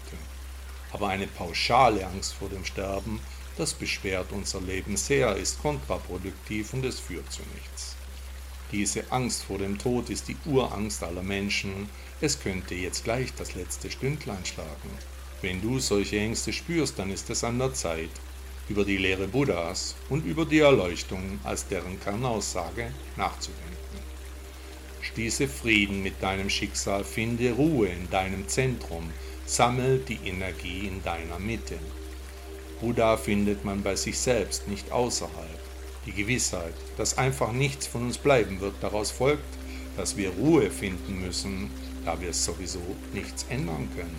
Aber 0.91 1.09
eine 1.09 1.29
pauschale 1.29 2.05
Angst 2.05 2.35
vor 2.35 2.49
dem 2.49 2.65
Sterben, 2.65 3.21
das 3.57 3.73
beschwert 3.73 4.33
unser 4.33 4.61
Leben 4.61 4.97
sehr, 4.97 5.37
ist 5.37 5.63
kontraproduktiv 5.63 6.73
und 6.75 6.85
es 6.85 6.99
führt 6.99 7.33
zu 7.33 7.43
nichts. 7.55 7.98
Diese 8.71 9.11
Angst 9.11 9.45
vor 9.45 9.59
dem 9.59 9.79
Tod 9.79 10.11
ist 10.11 10.29
die 10.29 10.37
Urangst 10.45 11.03
aller 11.03 11.23
Menschen. 11.23 11.89
Es 12.21 12.39
könnte 12.39 12.75
jetzt 12.75 13.05
gleich 13.05 13.33
das 13.35 13.55
letzte 13.55 13.91
Stündlein 13.91 14.45
schlagen. 14.45 14.91
Wenn 15.41 15.63
du 15.63 15.79
solche 15.79 16.19
Ängste 16.19 16.53
spürst, 16.53 16.99
dann 16.99 17.11
ist 17.11 17.31
es 17.31 17.45
an 17.45 17.59
der 17.59 17.73
Zeit, 17.73 18.11
über 18.69 18.85
die 18.85 18.99
Lehre 18.99 19.27
Buddhas 19.27 19.95
und 20.11 20.27
über 20.27 20.45
die 20.45 20.59
Erleuchtung 20.59 21.41
als 21.45 21.67
deren 21.67 21.99
Kernaussage 21.99 22.93
nachzudenken. 23.17 23.79
Schließe 25.01 25.49
Frieden 25.49 26.03
mit 26.03 26.23
deinem 26.23 26.51
Schicksal, 26.51 27.05
finde 27.05 27.53
Ruhe 27.53 27.89
in 27.89 28.11
deinem 28.11 28.47
Zentrum, 28.49 29.11
sammel 29.47 30.01
die 30.01 30.19
Energie 30.25 30.89
in 30.89 31.03
deiner 31.03 31.39
Mitte. 31.39 31.79
Buddha 32.81 33.17
findet 33.17 33.65
man 33.65 33.83
bei 33.83 33.97
sich 33.97 34.19
selbst, 34.19 34.69
nicht 34.69 34.93
außerhalb. 34.93 35.68
Die 36.09 36.15
Gewissheit, 36.15 36.73
dass 36.97 37.19
einfach 37.19 37.53
nichts 37.53 37.87
von 37.87 38.05
uns 38.05 38.17
bleiben 38.17 38.61
wird, 38.61 38.77
daraus 38.81 39.11
folgt, 39.11 39.59
dass 39.95 40.17
wir 40.17 40.31
Ruhe 40.31 40.71
finden 40.71 41.21
müssen, 41.21 41.71
da 42.07 42.19
wir 42.19 42.33
sowieso 42.33 42.81
nichts 43.13 43.45
ändern 43.51 43.91
können. 43.95 44.17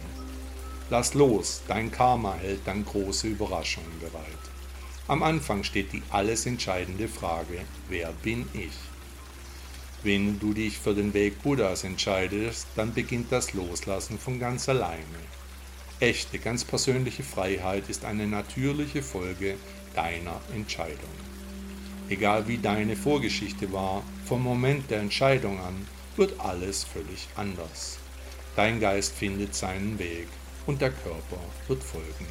Lass 0.92 1.16
los, 1.16 1.64
dein 1.68 1.92
Karma 1.92 2.36
hält 2.36 2.62
dann 2.66 2.86
große 2.86 3.26
Überraschungen 3.26 4.00
bereit. 4.00 4.24
Am 5.08 5.24
Anfang 5.24 5.64
steht 5.64 5.92
die 5.92 6.04
alles 6.12 6.46
entscheidende 6.46 7.08
Frage, 7.08 7.62
wer 7.88 8.12
bin 8.12 8.48
ich? 8.54 8.78
Wenn 10.04 10.38
du 10.38 10.54
dich 10.54 10.78
für 10.78 10.94
den 10.94 11.16
Weg 11.16 11.42
Buddhas 11.42 11.84
entscheidest, 11.84 12.68
dann 12.76 12.94
beginnt 12.94 13.32
das 13.32 13.54
Loslassen 13.54 14.20
von 14.20 14.40
ganz 14.40 14.70
alleine. 14.70 15.00
Echte, 16.00 16.38
ganz 16.38 16.64
persönliche 16.64 17.24
Freiheit 17.24 17.90
ist 17.90 18.06
eine 18.06 18.28
natürliche 18.28 19.02
Folge 19.02 19.56
deiner 19.96 20.40
Entscheidung. 20.54 21.29
Egal 22.10 22.48
wie 22.48 22.58
deine 22.58 22.96
Vorgeschichte 22.96 23.72
war, 23.72 24.04
vom 24.26 24.42
Moment 24.44 24.90
der 24.90 25.00
Entscheidung 25.00 25.60
an 25.60 25.88
wird 26.16 26.40
alles 26.40 26.84
völlig 26.84 27.28
anders. 27.36 28.00
Dein 28.56 28.80
Geist 28.80 29.14
findet 29.14 29.54
seinen 29.54 30.00
Weg 30.00 30.28
und 30.66 30.82
der 30.82 30.92
Körper 30.92 31.40
wird 31.68 31.84
folgen. 31.84 32.28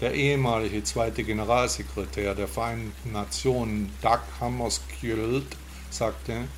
Der 0.00 0.12
ehemalige 0.14 0.82
zweite 0.82 1.22
Generalsekretär 1.24 2.34
der 2.34 2.48
Vereinten 2.48 3.12
Nationen, 3.12 3.92
Doug 4.02 4.20
Hammarskjöld, 4.40 5.46
sagte, 5.90 6.48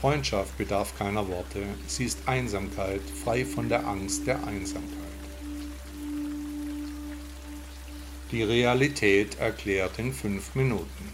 Freundschaft 0.00 0.56
bedarf 0.56 0.96
keiner 0.98 1.28
Worte, 1.28 1.62
sie 1.86 2.04
ist 2.04 2.26
Einsamkeit, 2.26 3.02
frei 3.22 3.44
von 3.44 3.68
der 3.68 3.86
Angst 3.86 4.26
der 4.26 4.44
Einsamkeit. 4.46 4.99
Die 8.32 8.44
Realität 8.44 9.40
erklärt 9.40 9.98
in 9.98 10.12
fünf 10.12 10.54
Minuten. 10.54 11.08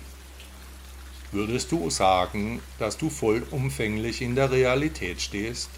Würdest 1.32 1.72
du 1.72 1.88
sagen, 1.88 2.60
dass 2.78 2.98
du 2.98 3.08
vollumfänglich 3.08 4.20
in 4.20 4.34
der 4.34 4.50
Realität 4.50 5.22
stehst? 5.22 5.70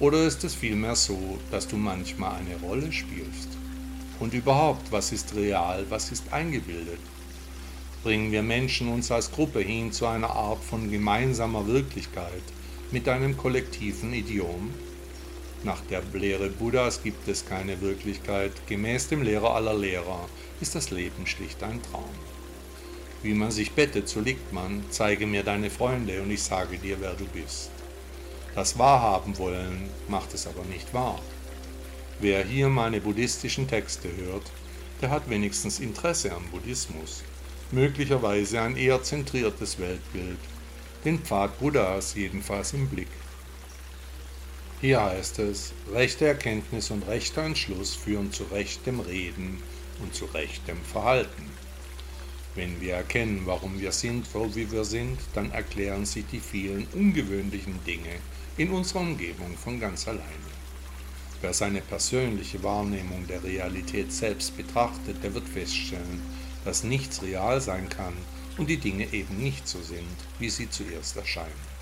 Oder 0.00 0.26
ist 0.26 0.44
es 0.44 0.54
vielmehr 0.54 0.94
so, 0.94 1.38
dass 1.50 1.66
du 1.66 1.76
manchmal 1.76 2.40
eine 2.40 2.56
Rolle 2.60 2.92
spielst? 2.92 3.48
Und 4.20 4.34
überhaupt, 4.34 4.92
was 4.92 5.12
ist 5.12 5.34
real, 5.34 5.86
was 5.88 6.12
ist 6.12 6.30
eingebildet? 6.30 7.00
Bringen 8.02 8.30
wir 8.30 8.42
Menschen 8.42 8.88
uns 8.88 9.10
als 9.10 9.32
Gruppe 9.32 9.60
hin 9.60 9.92
zu 9.92 10.06
einer 10.06 10.30
Art 10.30 10.62
von 10.62 10.90
gemeinsamer 10.90 11.66
Wirklichkeit 11.66 12.42
mit 12.92 13.08
einem 13.08 13.34
kollektiven 13.38 14.12
Idiom? 14.12 14.74
Nach 15.66 15.80
der 15.90 16.00
Lehre 16.12 16.48
Buddhas 16.48 17.02
gibt 17.02 17.26
es 17.26 17.44
keine 17.44 17.80
Wirklichkeit. 17.80 18.52
Gemäß 18.68 19.08
dem 19.08 19.22
Lehrer 19.22 19.56
aller 19.56 19.74
Lehrer 19.74 20.28
ist 20.60 20.76
das 20.76 20.92
Leben 20.92 21.26
schlicht 21.26 21.60
ein 21.60 21.82
Traum. 21.82 22.14
Wie 23.24 23.34
man 23.34 23.50
sich 23.50 23.72
bettet, 23.72 24.08
so 24.08 24.20
liegt 24.20 24.52
man. 24.52 24.84
Zeige 24.90 25.26
mir 25.26 25.42
deine 25.42 25.68
Freunde 25.68 26.22
und 26.22 26.30
ich 26.30 26.44
sage 26.44 26.78
dir, 26.78 26.98
wer 27.00 27.14
du 27.14 27.24
bist. 27.24 27.72
Das 28.54 28.78
Wahrhaben 28.78 29.36
wollen 29.38 29.90
macht 30.06 30.34
es 30.34 30.46
aber 30.46 30.62
nicht 30.66 30.94
wahr. 30.94 31.20
Wer 32.20 32.44
hier 32.44 32.68
meine 32.68 33.00
buddhistischen 33.00 33.66
Texte 33.66 34.08
hört, 34.16 34.48
der 35.02 35.10
hat 35.10 35.28
wenigstens 35.28 35.80
Interesse 35.80 36.30
am 36.30 36.44
Buddhismus, 36.52 37.24
möglicherweise 37.72 38.60
ein 38.60 38.76
eher 38.76 39.02
zentriertes 39.02 39.80
Weltbild, 39.80 40.38
den 41.04 41.18
Pfad 41.18 41.58
Buddhas 41.58 42.14
jedenfalls 42.14 42.72
im 42.72 42.88
Blick. 42.88 43.08
Hier 44.78 45.02
heißt 45.02 45.38
es, 45.38 45.72
rechte 45.90 46.26
Erkenntnis 46.26 46.90
und 46.90 47.08
rechter 47.08 47.42
Entschluss 47.42 47.94
führen 47.94 48.30
zu 48.30 48.44
rechtem 48.44 49.00
Reden 49.00 49.62
und 50.02 50.14
zu 50.14 50.26
rechtem 50.26 50.76
Verhalten. 50.82 51.50
Wenn 52.54 52.78
wir 52.82 52.94
erkennen, 52.94 53.42
warum 53.46 53.80
wir 53.80 53.90
sind, 53.90 54.26
wo 54.34 54.54
wir 54.54 54.84
sind, 54.84 55.18
dann 55.32 55.50
erklären 55.50 56.04
sich 56.04 56.26
die 56.30 56.40
vielen 56.40 56.86
ungewöhnlichen 56.92 57.82
Dinge, 57.86 58.20
in 58.58 58.70
unserer 58.70 59.00
Umgebung 59.00 59.56
von 59.56 59.80
ganz 59.80 60.08
alleine. 60.08 60.52
Wer 61.40 61.54
seine 61.54 61.80
persönliche 61.80 62.62
Wahrnehmung 62.62 63.26
der 63.26 63.44
Realität 63.44 64.12
selbst 64.12 64.58
betrachtet, 64.58 65.22
der 65.22 65.32
wird 65.32 65.48
feststellen, 65.48 66.20
dass 66.66 66.84
nichts 66.84 67.22
real 67.22 67.62
sein 67.62 67.88
kann 67.88 68.14
und 68.58 68.68
die 68.68 68.78
Dinge 68.78 69.10
eben 69.12 69.38
nicht 69.38 69.66
so 69.66 69.80
sind, 69.80 70.16
wie 70.38 70.50
sie 70.50 70.68
zuerst 70.68 71.16
erscheinen. 71.16 71.75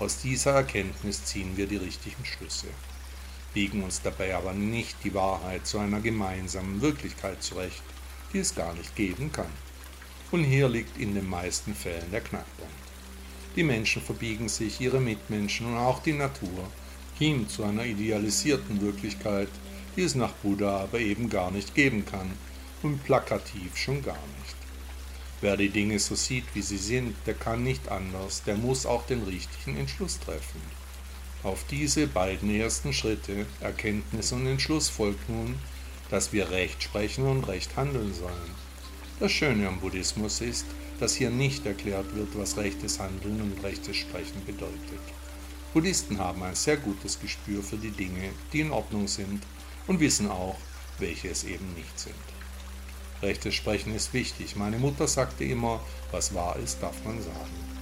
Aus 0.00 0.20
dieser 0.20 0.52
Erkenntnis 0.52 1.24
ziehen 1.24 1.56
wir 1.56 1.66
die 1.66 1.76
richtigen 1.76 2.24
Schlüsse, 2.24 2.68
biegen 3.52 3.82
uns 3.82 4.00
dabei 4.00 4.36
aber 4.36 4.52
nicht 4.52 4.96
die 5.02 5.12
Wahrheit 5.12 5.66
zu 5.66 5.80
einer 5.80 6.00
gemeinsamen 6.00 6.80
Wirklichkeit 6.80 7.42
zurecht, 7.42 7.82
die 8.32 8.38
es 8.38 8.54
gar 8.54 8.74
nicht 8.74 8.94
geben 8.94 9.32
kann. 9.32 9.50
Und 10.30 10.44
hier 10.44 10.68
liegt 10.68 10.98
in 10.98 11.14
den 11.14 11.28
meisten 11.28 11.74
Fällen 11.74 12.12
der 12.12 12.20
Knackpunkt. 12.20 12.72
Die 13.56 13.64
Menschen 13.64 14.00
verbiegen 14.00 14.48
sich, 14.48 14.80
ihre 14.80 15.00
Mitmenschen 15.00 15.66
und 15.66 15.78
auch 15.78 16.00
die 16.00 16.12
Natur 16.12 16.70
hin 17.18 17.48
zu 17.48 17.64
einer 17.64 17.84
idealisierten 17.84 18.80
Wirklichkeit, 18.80 19.48
die 19.96 20.02
es 20.02 20.14
nach 20.14 20.32
Buddha 20.44 20.82
aber 20.82 21.00
eben 21.00 21.28
gar 21.28 21.50
nicht 21.50 21.74
geben 21.74 22.06
kann 22.06 22.30
und 22.84 23.02
plakativ 23.02 23.76
schon 23.76 24.00
gar 24.00 24.14
nicht. 24.14 24.57
Wer 25.40 25.56
die 25.56 25.68
Dinge 25.68 26.00
so 26.00 26.16
sieht, 26.16 26.44
wie 26.54 26.62
sie 26.62 26.78
sind, 26.78 27.14
der 27.26 27.34
kann 27.34 27.62
nicht 27.62 27.88
anders, 27.88 28.42
der 28.42 28.56
muss 28.56 28.86
auch 28.86 29.06
den 29.06 29.22
richtigen 29.22 29.76
Entschluss 29.76 30.18
treffen. 30.18 30.60
Auf 31.44 31.64
diese 31.70 32.08
beiden 32.08 32.52
ersten 32.52 32.92
Schritte, 32.92 33.46
Erkenntnis 33.60 34.32
und 34.32 34.46
Entschluss, 34.48 34.88
folgt 34.88 35.28
nun, 35.28 35.54
dass 36.10 36.32
wir 36.32 36.50
Recht 36.50 36.82
sprechen 36.82 37.24
und 37.26 37.46
Recht 37.46 37.76
handeln 37.76 38.12
sollen. 38.12 38.50
Das 39.20 39.30
Schöne 39.30 39.68
am 39.68 39.78
Buddhismus 39.78 40.40
ist, 40.40 40.66
dass 40.98 41.14
hier 41.14 41.30
nicht 41.30 41.64
erklärt 41.64 42.12
wird, 42.16 42.36
was 42.36 42.56
rechtes 42.56 42.98
Handeln 42.98 43.40
und 43.40 43.62
rechtes 43.62 43.96
Sprechen 43.96 44.44
bedeutet. 44.44 45.00
Buddhisten 45.72 46.18
haben 46.18 46.42
ein 46.42 46.56
sehr 46.56 46.78
gutes 46.78 47.20
Gespür 47.20 47.62
für 47.62 47.76
die 47.76 47.92
Dinge, 47.92 48.30
die 48.52 48.60
in 48.60 48.72
Ordnung 48.72 49.06
sind 49.06 49.44
und 49.86 50.00
wissen 50.00 50.28
auch, 50.28 50.56
welche 50.98 51.28
es 51.28 51.44
eben 51.44 51.72
nicht 51.74 51.96
sind. 51.98 52.14
Rechtes 53.22 53.54
Sprechen 53.54 53.94
ist 53.94 54.14
wichtig. 54.14 54.54
Meine 54.54 54.78
Mutter 54.78 55.08
sagte 55.08 55.44
immer, 55.44 55.80
was 56.12 56.34
wahr 56.34 56.56
ist, 56.56 56.82
darf 56.82 57.04
man 57.04 57.20
sagen. 57.20 57.78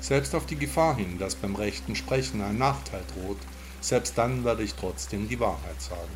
Selbst 0.00 0.34
auf 0.34 0.46
die 0.46 0.56
Gefahr 0.56 0.96
hin, 0.96 1.18
dass 1.18 1.36
beim 1.36 1.54
rechten 1.54 1.94
Sprechen 1.94 2.42
ein 2.42 2.58
Nachteil 2.58 3.02
droht, 3.14 3.38
selbst 3.80 4.18
dann 4.18 4.44
werde 4.44 4.62
ich 4.62 4.74
trotzdem 4.74 5.28
die 5.28 5.40
Wahrheit 5.40 5.80
sagen, 5.80 6.12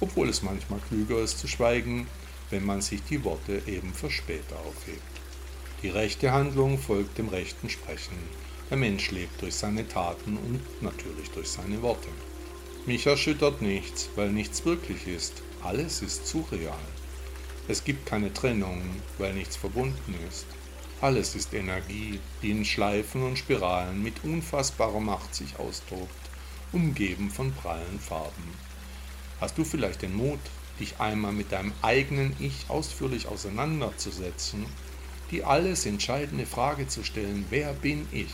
obwohl 0.00 0.28
es 0.28 0.42
manchmal 0.42 0.80
klüger 0.88 1.20
ist 1.20 1.38
zu 1.38 1.46
schweigen, 1.46 2.06
wenn 2.50 2.64
man 2.64 2.80
sich 2.80 3.02
die 3.02 3.22
Worte 3.22 3.62
eben 3.66 3.92
für 3.92 4.10
später 4.10 4.56
aufhebt. 4.66 5.02
Die 5.82 5.88
rechte 5.88 6.32
Handlung 6.32 6.78
folgt 6.78 7.18
dem 7.18 7.28
rechten 7.28 7.68
Sprechen. 7.68 8.16
Der 8.70 8.76
Mensch 8.76 9.10
lebt 9.10 9.42
durch 9.42 9.54
seine 9.54 9.86
Taten 9.86 10.36
und 10.36 10.82
natürlich 10.82 11.30
durch 11.30 11.50
seine 11.50 11.82
Worte. 11.82 12.08
Mich 12.86 13.06
erschüttert 13.06 13.60
nichts, 13.60 14.08
weil 14.16 14.30
nichts 14.30 14.64
wirklich 14.64 15.06
ist. 15.06 15.42
Alles 15.62 16.02
ist 16.02 16.26
surreal. 16.26 16.78
Es 17.70 17.84
gibt 17.84 18.04
keine 18.04 18.34
Trennung, 18.34 18.82
weil 19.18 19.32
nichts 19.32 19.54
verbunden 19.54 20.16
ist. 20.28 20.46
Alles 21.00 21.36
ist 21.36 21.54
Energie, 21.54 22.18
die 22.42 22.50
in 22.50 22.64
Schleifen 22.64 23.22
und 23.22 23.38
Spiralen 23.38 24.02
mit 24.02 24.24
unfassbarer 24.24 24.98
Macht 24.98 25.36
sich 25.36 25.56
austobt, 25.56 26.10
umgeben 26.72 27.30
von 27.30 27.52
prallen 27.52 28.00
Farben. 28.00 28.54
Hast 29.40 29.56
du 29.56 29.62
vielleicht 29.62 30.02
den 30.02 30.16
Mut, 30.16 30.40
dich 30.80 30.98
einmal 30.98 31.30
mit 31.32 31.52
deinem 31.52 31.72
eigenen 31.80 32.34
Ich 32.40 32.64
ausführlich 32.66 33.28
auseinanderzusetzen 33.28 34.66
die 35.30 35.44
alles 35.44 35.86
entscheidende 35.86 36.46
Frage 36.46 36.88
zu 36.88 37.04
stellen, 37.04 37.46
wer 37.50 37.72
bin 37.72 38.08
ich? 38.10 38.32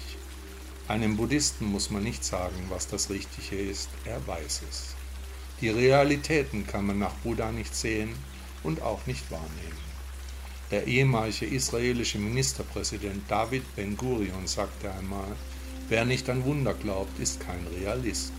Einem 0.88 1.18
Buddhisten 1.18 1.66
muss 1.66 1.90
man 1.90 2.03
nicht 2.03 2.25
sagen, 2.25 2.57
was 2.70 2.88
das 2.88 3.11
Richtige 3.11 3.57
ist, 3.57 3.90
er 4.07 4.27
weiß 4.27 4.62
es. 4.70 4.94
Die 5.61 5.68
Realitäten 5.68 6.66
kann 6.66 6.87
man 6.87 6.99
nach 6.99 7.12
Buddha 7.16 7.53
nicht 7.53 7.77
sehen 7.77 8.14
und 8.62 8.83
auch 8.83 9.07
nicht 9.07 9.31
wahrnehmen. 9.31 9.87
Der 10.71 10.87
ehemalige 10.87 11.47
israelische 11.47 12.19
Ministerpräsident 12.19 13.23
David 13.29 13.62
Ben-Gurion 13.77 14.47
sagte 14.47 14.92
einmal, 14.92 15.37
wer 15.88 16.05
nicht 16.05 16.29
an 16.29 16.45
Wunder 16.45 16.75
glaubt, 16.75 17.19
ist 17.21 17.40
kein 17.40 17.64
Realist. 17.69 18.33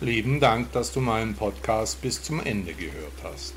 Lieben 0.00 0.40
Dank, 0.40 0.72
dass 0.72 0.92
du 0.92 1.00
meinen 1.00 1.34
Podcast 1.34 2.02
bis 2.02 2.22
zum 2.22 2.40
Ende 2.40 2.72
gehört 2.72 3.20
hast. 3.22 3.54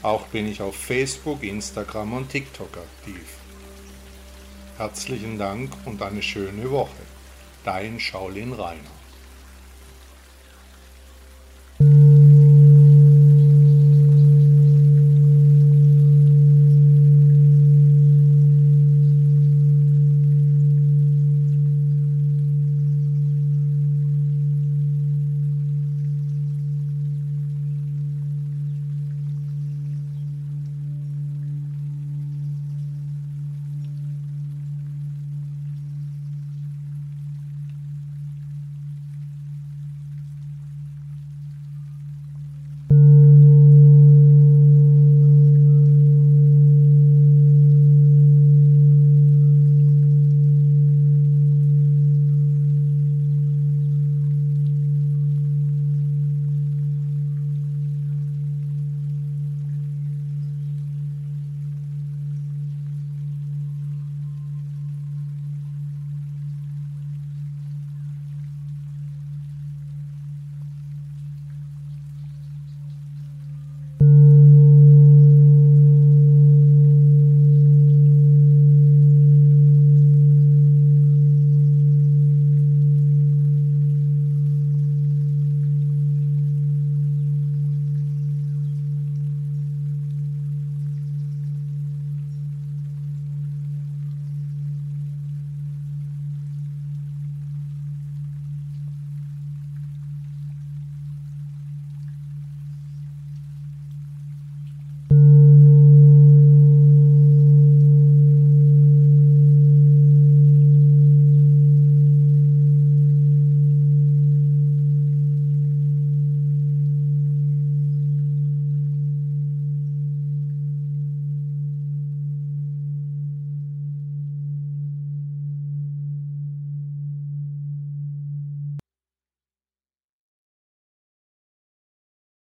Auch 0.04 0.28
bin 0.28 0.48
ich 0.50 0.62
auf 0.62 0.76
Facebook, 0.76 1.42
Instagram 1.44 2.12
und 2.12 2.30
TikTok 2.30 2.78
aktiv. 2.78 3.26
Herzlichen 4.78 5.40
Dank 5.40 5.72
und 5.86 6.02
eine 6.02 6.22
schöne 6.22 6.70
Woche. 6.70 7.04
Dein 7.64 8.02
Shaolin 8.02 8.52
Reiner. 8.52 8.93